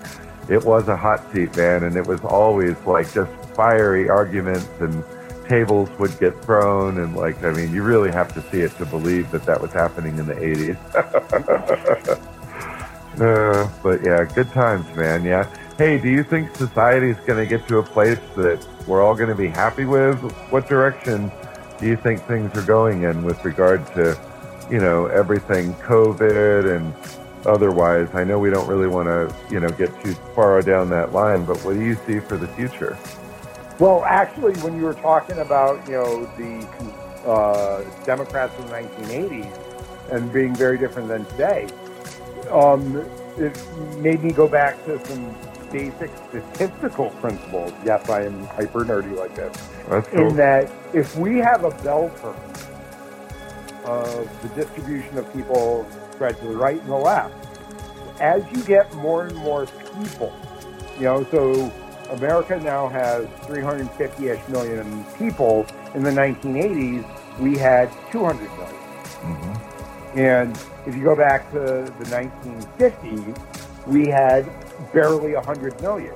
[0.49, 5.03] it was a hot seat, man, and it was always like just fiery arguments and
[5.47, 8.85] tables would get thrown and like i mean you really have to see it to
[8.85, 10.75] believe that that was happening in the 80s
[13.19, 15.23] Uh, but yeah, good times, man.
[15.23, 15.49] Yeah.
[15.77, 19.15] Hey, do you think society is going to get to a place that we're all
[19.15, 20.17] going to be happy with?
[20.49, 21.31] What direction
[21.79, 24.17] do you think things are going in with regard to,
[24.69, 26.93] you know, everything COVID and
[27.45, 28.09] otherwise?
[28.13, 31.45] I know we don't really want to, you know, get too far down that line,
[31.45, 32.97] but what do you see for the future?
[33.79, 40.11] Well, actually, when you were talking about, you know, the uh, Democrats in the 1980s
[40.11, 41.67] and being very different than today,
[42.47, 42.97] um,
[43.37, 45.35] it made me go back to some
[45.71, 47.73] basic statistical principles.
[47.83, 49.55] Yes, I am hyper nerdy like this.
[49.89, 50.29] That's cool.
[50.29, 52.35] In that, if we have a bell curve
[53.85, 57.33] of the distribution of people spread to the right and the left,
[58.21, 59.65] as you get more and more
[60.01, 60.33] people,
[60.97, 61.71] you know, so
[62.11, 65.65] America now has 350-ish million people.
[65.93, 68.75] In the 1980s, we had 200 million.
[68.75, 69.74] Mm-hmm.
[70.15, 73.35] And if you go back to the 1950s,
[73.87, 74.45] we had
[74.93, 76.15] barely 100 million.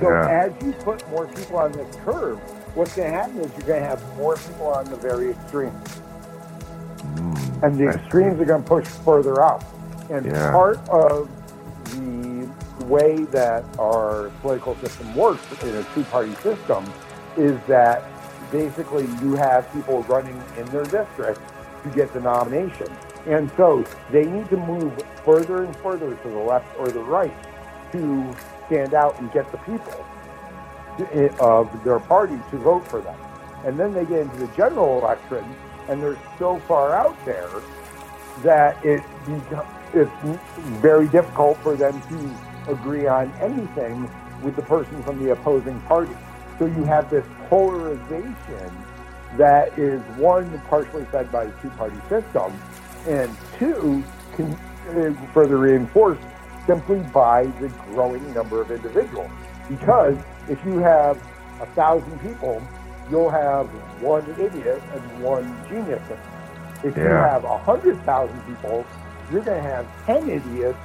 [0.00, 0.28] So Yeah.
[0.46, 2.38] as you put more people on this curve,
[2.74, 6.02] what's going to happen is you're going to have more people on the very extremes.
[7.14, 7.98] Mm, And the I see.
[8.00, 9.62] extremes are going to push further out.
[10.10, 10.50] And Yeah.
[10.52, 11.28] part of
[11.92, 12.48] the
[12.86, 16.84] way that our political system works in a two-party system
[17.36, 18.02] is that
[18.50, 21.40] basically you have people running in their district
[21.84, 22.88] to get the nomination.
[23.26, 24.92] And so they need to move
[25.24, 27.34] further and further to the left or the right
[27.92, 30.04] to stand out and get the people
[31.40, 33.18] of their party to vote for them.
[33.64, 35.44] And then they get into the general election
[35.88, 37.50] and they're so far out there
[38.42, 39.02] that it
[39.94, 40.10] it's
[40.80, 44.10] very difficult for them to agree on anything
[44.42, 46.14] with the person from the opposing party.
[46.58, 48.70] So you have this polarization
[49.36, 52.58] that is one partially fed by the two-party system,
[53.06, 54.02] and two
[54.34, 54.52] can
[54.88, 56.22] uh, further reinforced
[56.66, 59.30] simply by the growing number of individuals.
[59.68, 60.16] Because
[60.48, 61.16] if you have
[61.60, 62.62] a thousand people,
[63.10, 63.66] you'll have
[64.02, 66.02] one idiot and one genius.
[66.84, 68.84] If you have a hundred thousand people,
[69.30, 70.78] you're going to have ten idiots,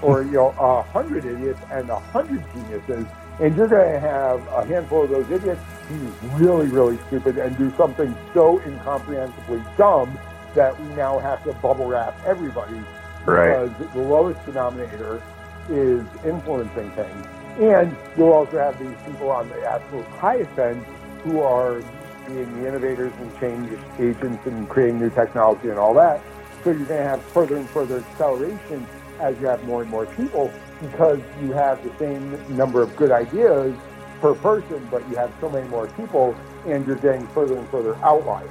[0.00, 3.06] or you know, a hundred idiots and a hundred geniuses,
[3.40, 5.94] and you're going to have a handful of those idiots be
[6.36, 10.16] really, really stupid and do something so incomprehensibly dumb
[10.54, 12.76] that we now have to bubble wrap everybody
[13.24, 13.68] Right.
[13.70, 15.22] because the lowest denominator
[15.70, 17.26] is influencing things.
[17.60, 20.84] And you'll also have these people on the absolute highest end
[21.22, 21.80] who are
[22.26, 26.20] being the innovators and change agents and creating new technology and all that.
[26.64, 28.86] So you're going to have further and further acceleration
[29.20, 30.50] as you have more and more people
[30.80, 33.74] because you have the same number of good ideas
[34.20, 36.34] per person, but you have so many more people
[36.66, 38.50] and you're getting further and further outliers.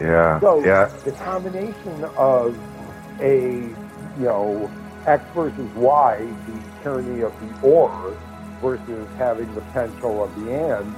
[0.00, 0.40] Yeah.
[0.40, 0.86] So yeah.
[1.04, 2.58] the combination of
[3.20, 3.62] a,
[4.18, 4.70] you know,
[5.06, 8.16] X versus Y, the tyranny of the or,
[8.60, 10.94] versus having the potential of the and,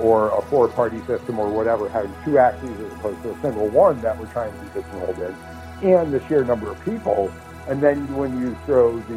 [0.00, 4.00] or a four-party system or whatever, having two axes as opposed to a single one
[4.02, 5.34] that we're trying to be pigeonholed in,
[5.88, 7.32] and the sheer number of people.
[7.68, 9.16] And then when you throw the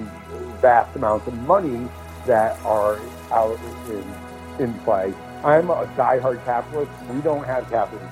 [0.61, 1.89] vast amounts of money
[2.25, 2.99] that are
[3.31, 6.91] out in, in play, I'm a diehard capitalist.
[7.11, 8.09] We don't have capitalism.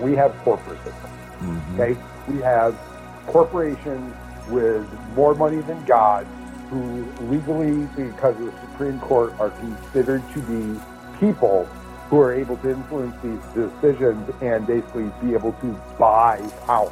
[0.00, 1.10] We have corporate system.
[1.42, 1.74] Mhm.
[1.80, 1.96] Okay,
[2.28, 2.74] we have
[3.26, 4.14] corporations
[4.48, 6.26] with more money than God,
[6.70, 10.80] who legally, because of the Supreme Court, are considered to be
[11.20, 11.66] people
[12.10, 16.90] who are able to influence these decisions and basically be able to buy power.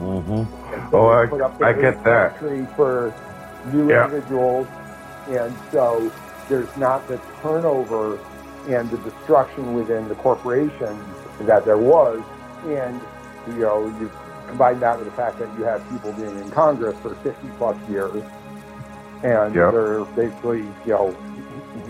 [0.00, 0.46] Mhm.
[0.90, 2.36] So Oh, I- put up I get that.
[2.76, 3.12] for
[3.72, 4.04] new Yeah.
[4.04, 4.66] individuals,
[5.30, 6.02] and so
[6.48, 8.18] there's not the turnover
[8.68, 11.00] and the destruction within the corporations
[11.40, 12.20] that there was,
[12.64, 13.00] and
[13.48, 14.10] you know you
[14.48, 17.76] combine that with the fact that you have people being in Congress for 50 plus
[17.88, 18.22] years,
[19.22, 19.72] and Yep.
[19.72, 21.16] they're basically you know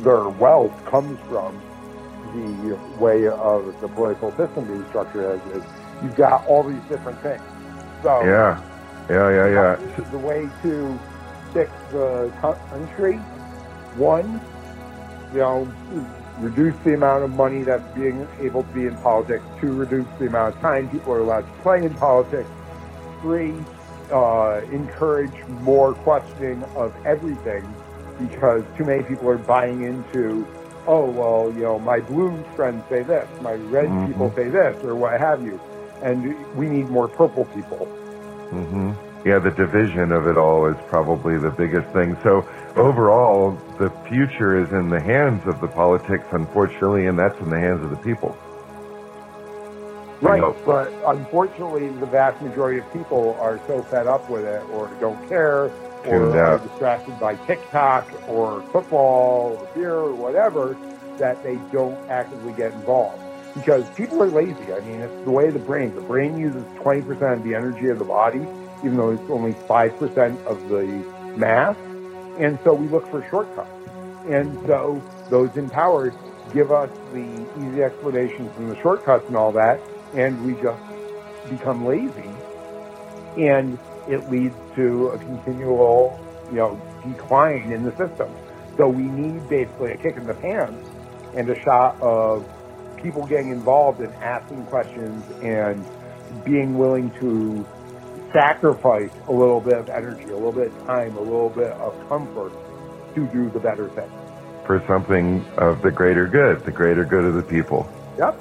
[0.02, 1.60] their wealth comes from
[2.34, 5.62] the way of the political system being structured as is,
[6.02, 7.42] you've got all these different things.
[8.02, 8.60] So yeah,
[9.10, 10.00] yeah, yeah, yeah.
[10.10, 10.98] The way to
[11.52, 13.16] fix the country,
[13.96, 14.40] one,
[15.32, 15.68] you know,
[16.42, 19.44] reduce the amount of money that's being able to be in politics.
[19.60, 22.48] Two, reduce the amount of time people are allowed to play in politics.
[23.20, 23.54] Three,
[24.10, 27.62] uh, encourage more questioning of everything
[28.18, 30.46] because too many people are buying into,
[30.86, 34.06] oh, well, you know, my blue friends say this, my red mm-hmm.
[34.08, 35.60] people say this, or what have you.
[36.02, 37.86] And we need more purple people.
[38.50, 38.92] Mm-hmm.
[39.24, 42.16] Yeah, the division of it all is probably the biggest thing.
[42.24, 42.44] So
[42.74, 47.60] overall, the future is in the hands of the politics, unfortunately, and that's in the
[47.60, 48.36] hands of the people.
[50.20, 54.88] Right, but unfortunately, the vast majority of people are so fed up with it, or
[55.00, 55.70] don't care,
[56.06, 60.76] or are distracted by TikTok or football or beer or whatever,
[61.18, 63.20] that they don't actively get involved.
[63.54, 64.72] Because people are lazy.
[64.72, 65.94] I mean, it's the way the brain.
[65.94, 68.46] The brain uses 20% of the energy of the body,
[68.84, 70.84] even though it's only 5% of the
[71.36, 71.76] mass.
[72.38, 73.70] And so we look for shortcuts.
[74.26, 76.14] And so those empowered
[76.52, 79.80] give us the easy explanations and the shortcuts and all that
[80.14, 80.82] and we just
[81.50, 82.30] become lazy,
[83.36, 83.78] and
[84.08, 86.18] it leads to a continual,
[86.50, 88.30] you know, decline in the system.
[88.76, 90.88] So we need basically a kick in the pants
[91.34, 92.48] and a shot of
[92.96, 95.84] people getting involved and asking questions and
[96.44, 97.66] being willing to
[98.32, 102.08] sacrifice a little bit of energy, a little bit of time, a little bit of
[102.08, 102.52] comfort
[103.14, 104.10] to do the better thing.
[104.66, 107.90] For something of the greater good, the greater good of the people.
[108.18, 108.38] Yep.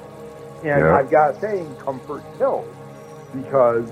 [0.64, 0.96] And yeah.
[0.96, 2.72] I've got to say, comfort kills
[3.34, 3.90] because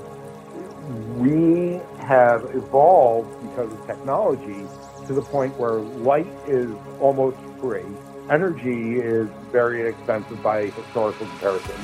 [1.16, 4.66] we have evolved because of technology
[5.06, 6.70] to the point where light is
[7.00, 7.84] almost free.
[8.30, 11.76] Energy is very inexpensive by historical comparison.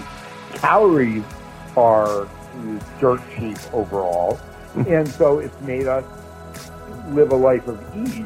[0.54, 1.24] Calories
[1.76, 2.28] are
[3.00, 4.38] dirt cheap overall.
[4.74, 4.92] Hmm.
[4.92, 6.04] and so it's made us
[7.08, 8.24] live a life of ease.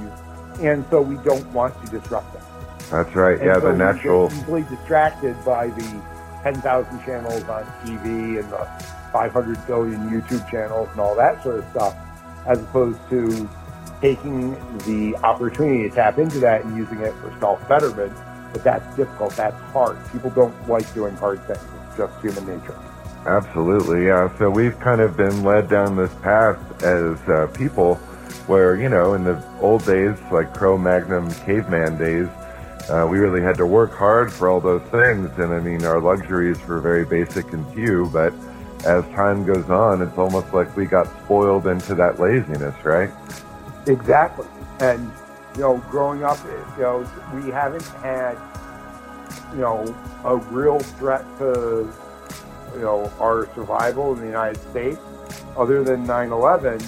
[0.60, 2.42] And so we don't want to disrupt that.
[2.90, 3.38] That's right.
[3.38, 4.26] And yeah, so the natural.
[4.32, 6.02] Easily distracted by the
[6.42, 8.66] 10,000 channels on TV and the
[9.12, 11.96] 500 billion YouTube channels and all that sort of stuff,
[12.46, 13.48] as opposed to
[14.00, 14.52] taking
[14.86, 18.12] the opportunity to tap into that and using it for self-betterment.
[18.52, 19.36] But that's difficult.
[19.36, 19.98] That's hard.
[20.10, 21.62] People don't like doing hard things.
[21.88, 22.76] It's just human nature.
[23.26, 24.36] Absolutely, yeah.
[24.38, 27.96] So we've kind of been led down this path as uh, people
[28.46, 32.28] where, you know, in the old days, like Cro-Magnon caveman days,
[32.88, 35.30] uh, we really had to work hard for all those things.
[35.38, 38.32] And I mean, our luxuries were very basic and few, but
[38.86, 43.10] as time goes on, it's almost like we got spoiled into that laziness, right?
[43.86, 44.46] Exactly.
[44.80, 45.12] And,
[45.54, 46.38] you know, growing up,
[46.76, 48.38] you know, we haven't had,
[49.52, 49.94] you know,
[50.24, 51.92] a real threat to,
[52.74, 55.00] you know, our survival in the United States
[55.56, 56.80] other than 9-11,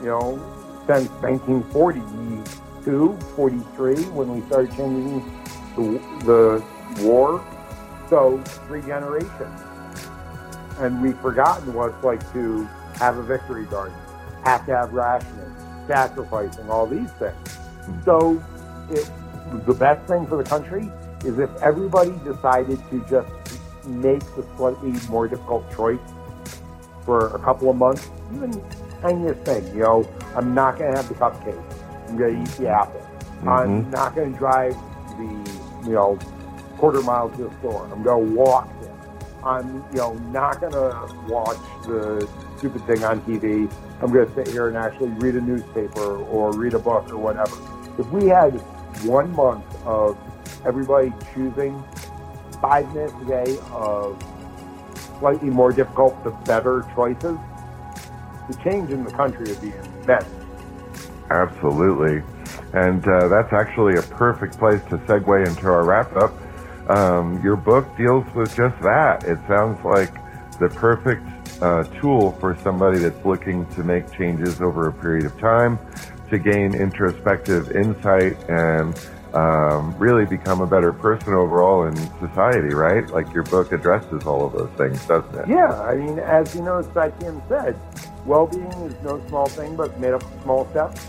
[0.00, 0.38] you know,
[0.86, 5.20] since 1942, 43, when we started changing
[5.76, 6.64] the, the
[7.02, 7.44] war.
[8.08, 9.60] So three generations.
[10.78, 12.64] And we've forgotten what it's like to
[12.96, 13.96] have a victory garden,
[14.44, 15.54] have to have rationing,
[15.86, 17.48] sacrificing, all these things.
[17.48, 18.02] Hmm.
[18.04, 18.44] So
[18.90, 19.10] it,
[19.66, 20.90] the best thing for the country
[21.24, 23.28] is if everybody decided to just
[23.86, 26.00] make the slightly more difficult choice
[27.04, 28.52] for a couple of months, even
[29.00, 32.08] tiniest thing, you know, I'm not going to have the cupcake.
[32.08, 33.00] I'm going to eat the apple.
[33.00, 33.48] Mm-hmm.
[33.48, 34.74] I'm not going to drive
[35.16, 36.18] the you know,
[36.76, 37.88] quarter mile to the store.
[37.92, 38.92] I'm going to walk there.
[39.44, 42.28] I'm, you know, not going to watch the
[42.58, 43.72] stupid thing on TV.
[44.02, 47.18] I'm going to sit here and actually read a newspaper or read a book or
[47.18, 47.56] whatever.
[47.98, 48.50] If we had
[49.04, 50.18] one month of
[50.66, 51.82] everybody choosing
[52.60, 54.22] five minutes a day of
[55.18, 57.38] slightly more difficult but better choices,
[58.48, 60.26] the change in the country would be immense.
[61.30, 62.22] Absolutely.
[62.72, 66.32] And uh, that's actually a perfect place to segue into our wrap up.
[66.90, 69.24] Um, your book deals with just that.
[69.24, 70.14] It sounds like
[70.58, 71.24] the perfect
[71.62, 75.78] uh, tool for somebody that's looking to make changes over a period of time,
[76.30, 78.94] to gain introspective insight and
[79.36, 83.06] um, really become a better person overall in society, right?
[83.10, 85.48] Like your book addresses all of those things, doesn't it?
[85.48, 87.78] Yeah, I mean, as you know, Satyan said,
[88.24, 91.06] well-being is no small thing, but made up of small steps.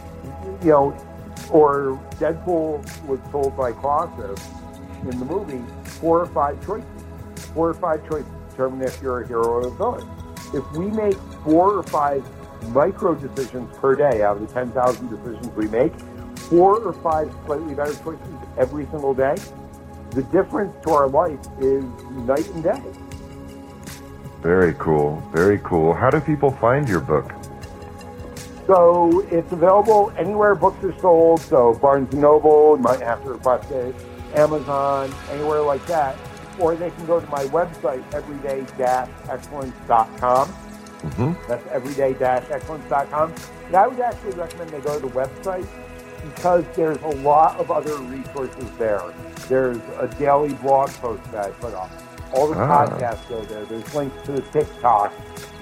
[0.61, 1.07] You know,
[1.51, 4.45] or Deadpool was told by Colossus
[5.03, 6.85] in the movie four or five choices.
[7.53, 10.09] Four or five choices determine if you're a hero or a villain.
[10.53, 12.25] If we make four or five
[12.73, 15.93] micro decisions per day out of the 10,000 decisions we make,
[16.49, 18.27] four or five slightly better choices
[18.57, 19.35] every single day,
[20.11, 21.83] the difference to our life is
[22.25, 22.81] night and day.
[24.41, 25.21] Very cool.
[25.33, 25.93] Very cool.
[25.93, 27.31] How do people find your book?
[28.65, 31.41] So it's available anywhere books are sold.
[31.41, 33.93] So Barnes and Noble, you might have to request it,
[34.35, 36.15] Amazon, anywhere like that.
[36.59, 40.47] Or they can go to my website, everyday-excellence.com.
[40.47, 41.33] Mm-hmm.
[41.47, 43.33] That's everyday-excellence.com.
[43.67, 45.67] And I would actually recommend they go to the website
[46.23, 49.01] because there's a lot of other resources there.
[49.47, 51.89] There's a daily blog post that I put up.
[52.33, 52.85] All the Ah.
[52.85, 53.63] podcasts go there.
[53.65, 55.13] There's links to the TikTok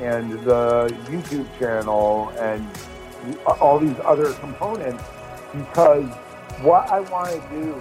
[0.02, 2.68] and the YouTube channel and
[3.60, 5.04] all these other components
[5.54, 6.06] because
[6.62, 7.76] what I want to do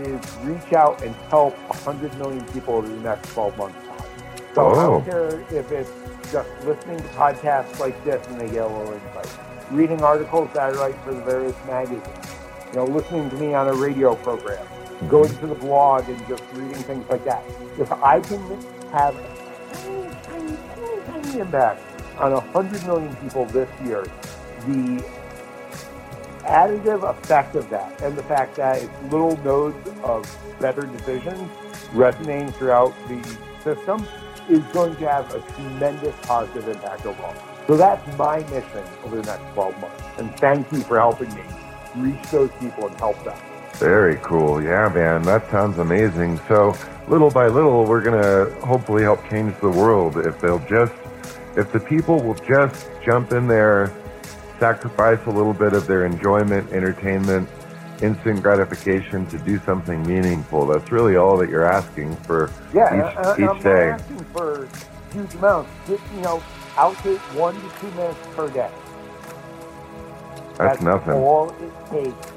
[0.00, 3.76] is reach out and help 100 million people over the next 12 months.
[4.54, 4.74] So I Oh.
[4.90, 5.90] don't care if it's
[6.32, 9.28] just listening to podcasts like this and they get a little insight,
[9.70, 12.06] reading articles that I write for the various magazines,
[12.68, 14.66] you know, listening to me on a radio program,
[15.08, 17.44] going to the blog and just reading things like that.
[17.78, 18.40] If I can
[18.92, 21.82] have a tiny, impact
[22.18, 24.04] on 100 million people this year,
[24.66, 25.04] the
[26.44, 30.24] additive effect of that and the fact that it's little nodes of
[30.60, 31.50] better decisions
[31.92, 33.22] resonating throughout the
[33.62, 34.06] system
[34.48, 37.53] is going to have a tremendous positive impact overall.
[37.66, 40.02] So that's my mission over the next 12 months.
[40.18, 41.42] And thank you for helping me
[41.96, 43.38] reach those people and help them.
[43.74, 44.62] Very cool.
[44.62, 46.38] Yeah, man, that sounds amazing.
[46.46, 46.76] So,
[47.08, 50.94] little by little, we're going to hopefully help change the world if they'll just,
[51.56, 53.92] if the people will just jump in there,
[54.60, 57.48] sacrifice a little bit of their enjoyment, entertainment,
[58.02, 60.66] instant gratification to do something meaningful.
[60.66, 63.90] That's really all that you're asking for Yeah, each, and, and each I'm day.
[63.90, 64.68] not asking for
[65.12, 65.70] huge amounts.
[65.88, 66.42] Just, you know,
[66.76, 68.70] allocate one to two minutes per day.
[70.56, 71.14] That's nothing.
[71.14, 72.32] all it takes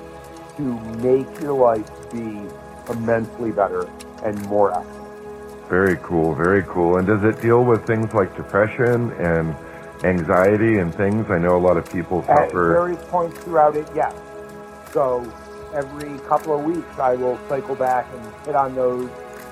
[0.58, 2.48] to make your life be
[2.92, 3.88] immensely better
[4.24, 5.70] and more excellent.
[5.70, 6.98] Very cool, very cool.
[6.98, 9.56] And does it deal with things like depression and
[10.04, 11.30] anxiety and things?
[11.30, 12.74] I know a lot of people At suffer.
[12.74, 14.16] various points throughout it, yes.
[14.94, 15.22] So
[15.74, 19.10] every couple of weeks, I will cycle back and hit on those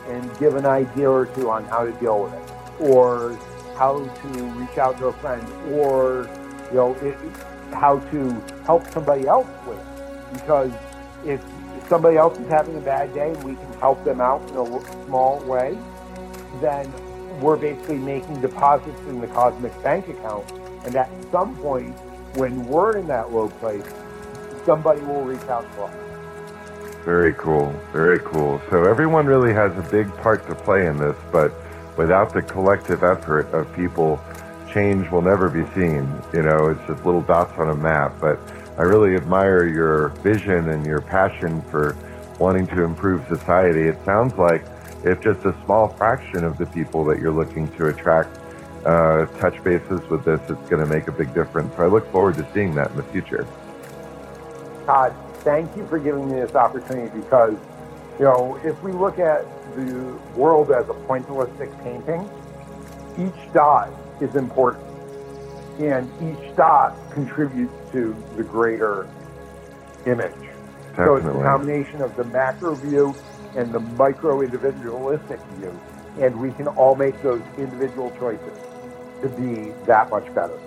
[0.08, 3.38] and give an idea or two on how to deal with it, or
[3.76, 6.30] how to reach out to a friend, or
[6.70, 7.18] you know, it,
[7.74, 8.32] how to
[8.66, 10.34] help somebody else with it.
[10.34, 10.72] Because
[11.26, 11.44] if
[11.88, 15.06] somebody else is having a bad day and we can help them out in a
[15.06, 15.78] small way,
[16.62, 16.92] then
[17.42, 20.50] we're basically making deposits in the cosmic bank account.
[20.86, 21.94] And at some point,
[22.36, 23.86] when we're in that low place,
[24.66, 25.96] somebody will reach out to us.
[27.04, 28.62] Very cool, very cool.
[28.70, 31.52] So everyone really has a big part to play in this, but
[31.98, 34.20] without the collective effort of people,
[34.74, 36.08] change will never be seen.
[36.34, 38.14] You know, it's just little dots on a map.
[38.20, 38.40] But
[38.78, 41.96] I really admire your vision and your passion for
[42.40, 43.88] wanting to improve society.
[43.88, 44.66] It sounds like
[45.06, 48.38] if just a small fraction of the people that you're looking to attract
[48.86, 51.76] uh, touch bases with this, it's going to make a big difference.
[51.76, 53.48] So I look forward to seeing that in the future.
[54.86, 57.56] Todd, thank you for giving me this opportunity because,
[58.20, 59.46] you know, if we look at
[59.76, 62.30] the world as a pointillistic painting,
[63.18, 64.84] each dot is important.
[65.80, 69.08] And each dot contributes to the greater
[70.06, 70.34] image.
[70.96, 73.14] So it's a combination of the macro view
[73.56, 75.78] and the micro individualistic view.
[76.20, 78.58] And we can all make those individual choices
[79.22, 80.58] to be that much better.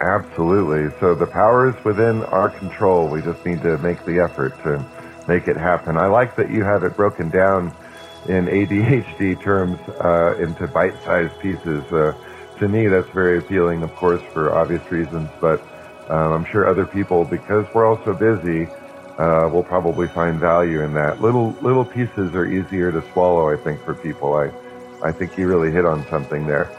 [0.00, 0.94] Absolutely.
[1.00, 3.08] So the power is within our control.
[3.08, 4.84] We just need to make the effort to
[5.28, 5.96] make it happen.
[5.96, 7.74] I like that you have it broken down
[8.28, 11.84] in ADHD terms uh, into bite-sized pieces.
[11.92, 12.12] Uh,
[12.58, 15.30] to me, that's very appealing, of course, for obvious reasons.
[15.40, 15.60] But
[16.10, 18.66] um, I'm sure other people, because we're all so busy,
[19.18, 21.20] uh, will probably find value in that.
[21.20, 24.34] Little little pieces are easier to swallow, I think, for people.
[24.34, 24.50] I
[25.06, 26.70] I think you really hit on something there.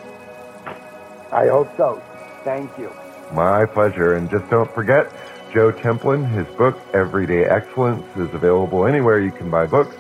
[1.32, 2.02] I hope so.
[2.44, 2.92] Thank you.
[3.34, 4.16] My pleasure.
[4.16, 5.12] And just don't forget,
[5.54, 9.96] Joe Templin, his book, Everyday Excellence, is available anywhere you can buy books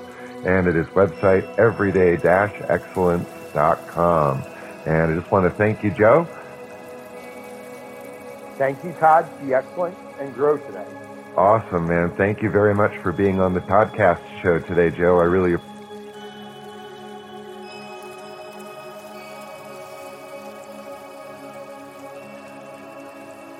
[0.45, 4.43] and at his website, everyday-excellence.com.
[4.85, 6.27] And I just want to thank you, Joe.
[8.57, 9.30] Thank you, Todd.
[9.45, 10.85] Be excellent and grow today.
[11.35, 12.09] Awesome, man.
[12.15, 15.19] Thank you very much for being on the podcast show today, Joe.
[15.19, 15.53] I really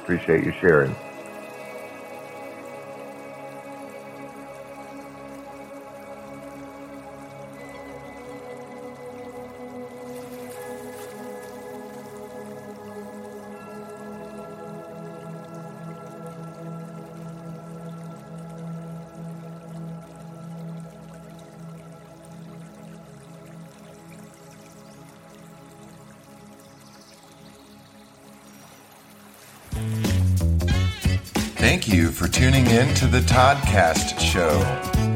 [0.02, 0.96] appreciate you sharing.
[32.78, 34.62] For tuning in to the Toddcast Show.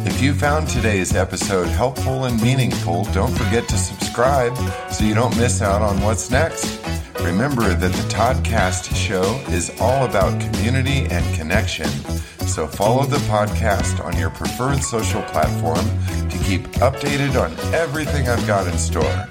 [0.05, 4.53] If you found today's episode helpful and meaningful, don't forget to subscribe
[4.91, 6.79] so you don't miss out on what's next.
[7.19, 11.87] Remember that the Toddcast Show is all about community and connection,
[12.47, 15.85] so follow the podcast on your preferred social platform
[16.29, 19.27] to keep updated on everything I've got in store.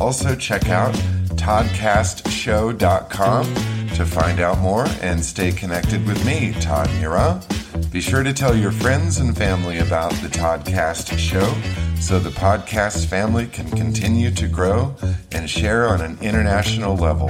[0.00, 0.94] Also, check out
[1.34, 7.42] toddcastshow.com to find out more and stay connected with me, Todd Mira.
[7.90, 11.52] Be sure to tell your friends and family about the Toddcast Show
[12.00, 14.94] so the podcast family can continue to grow
[15.32, 17.28] and share on an international level.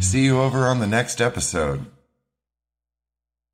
[0.00, 1.86] See you over on the next episode.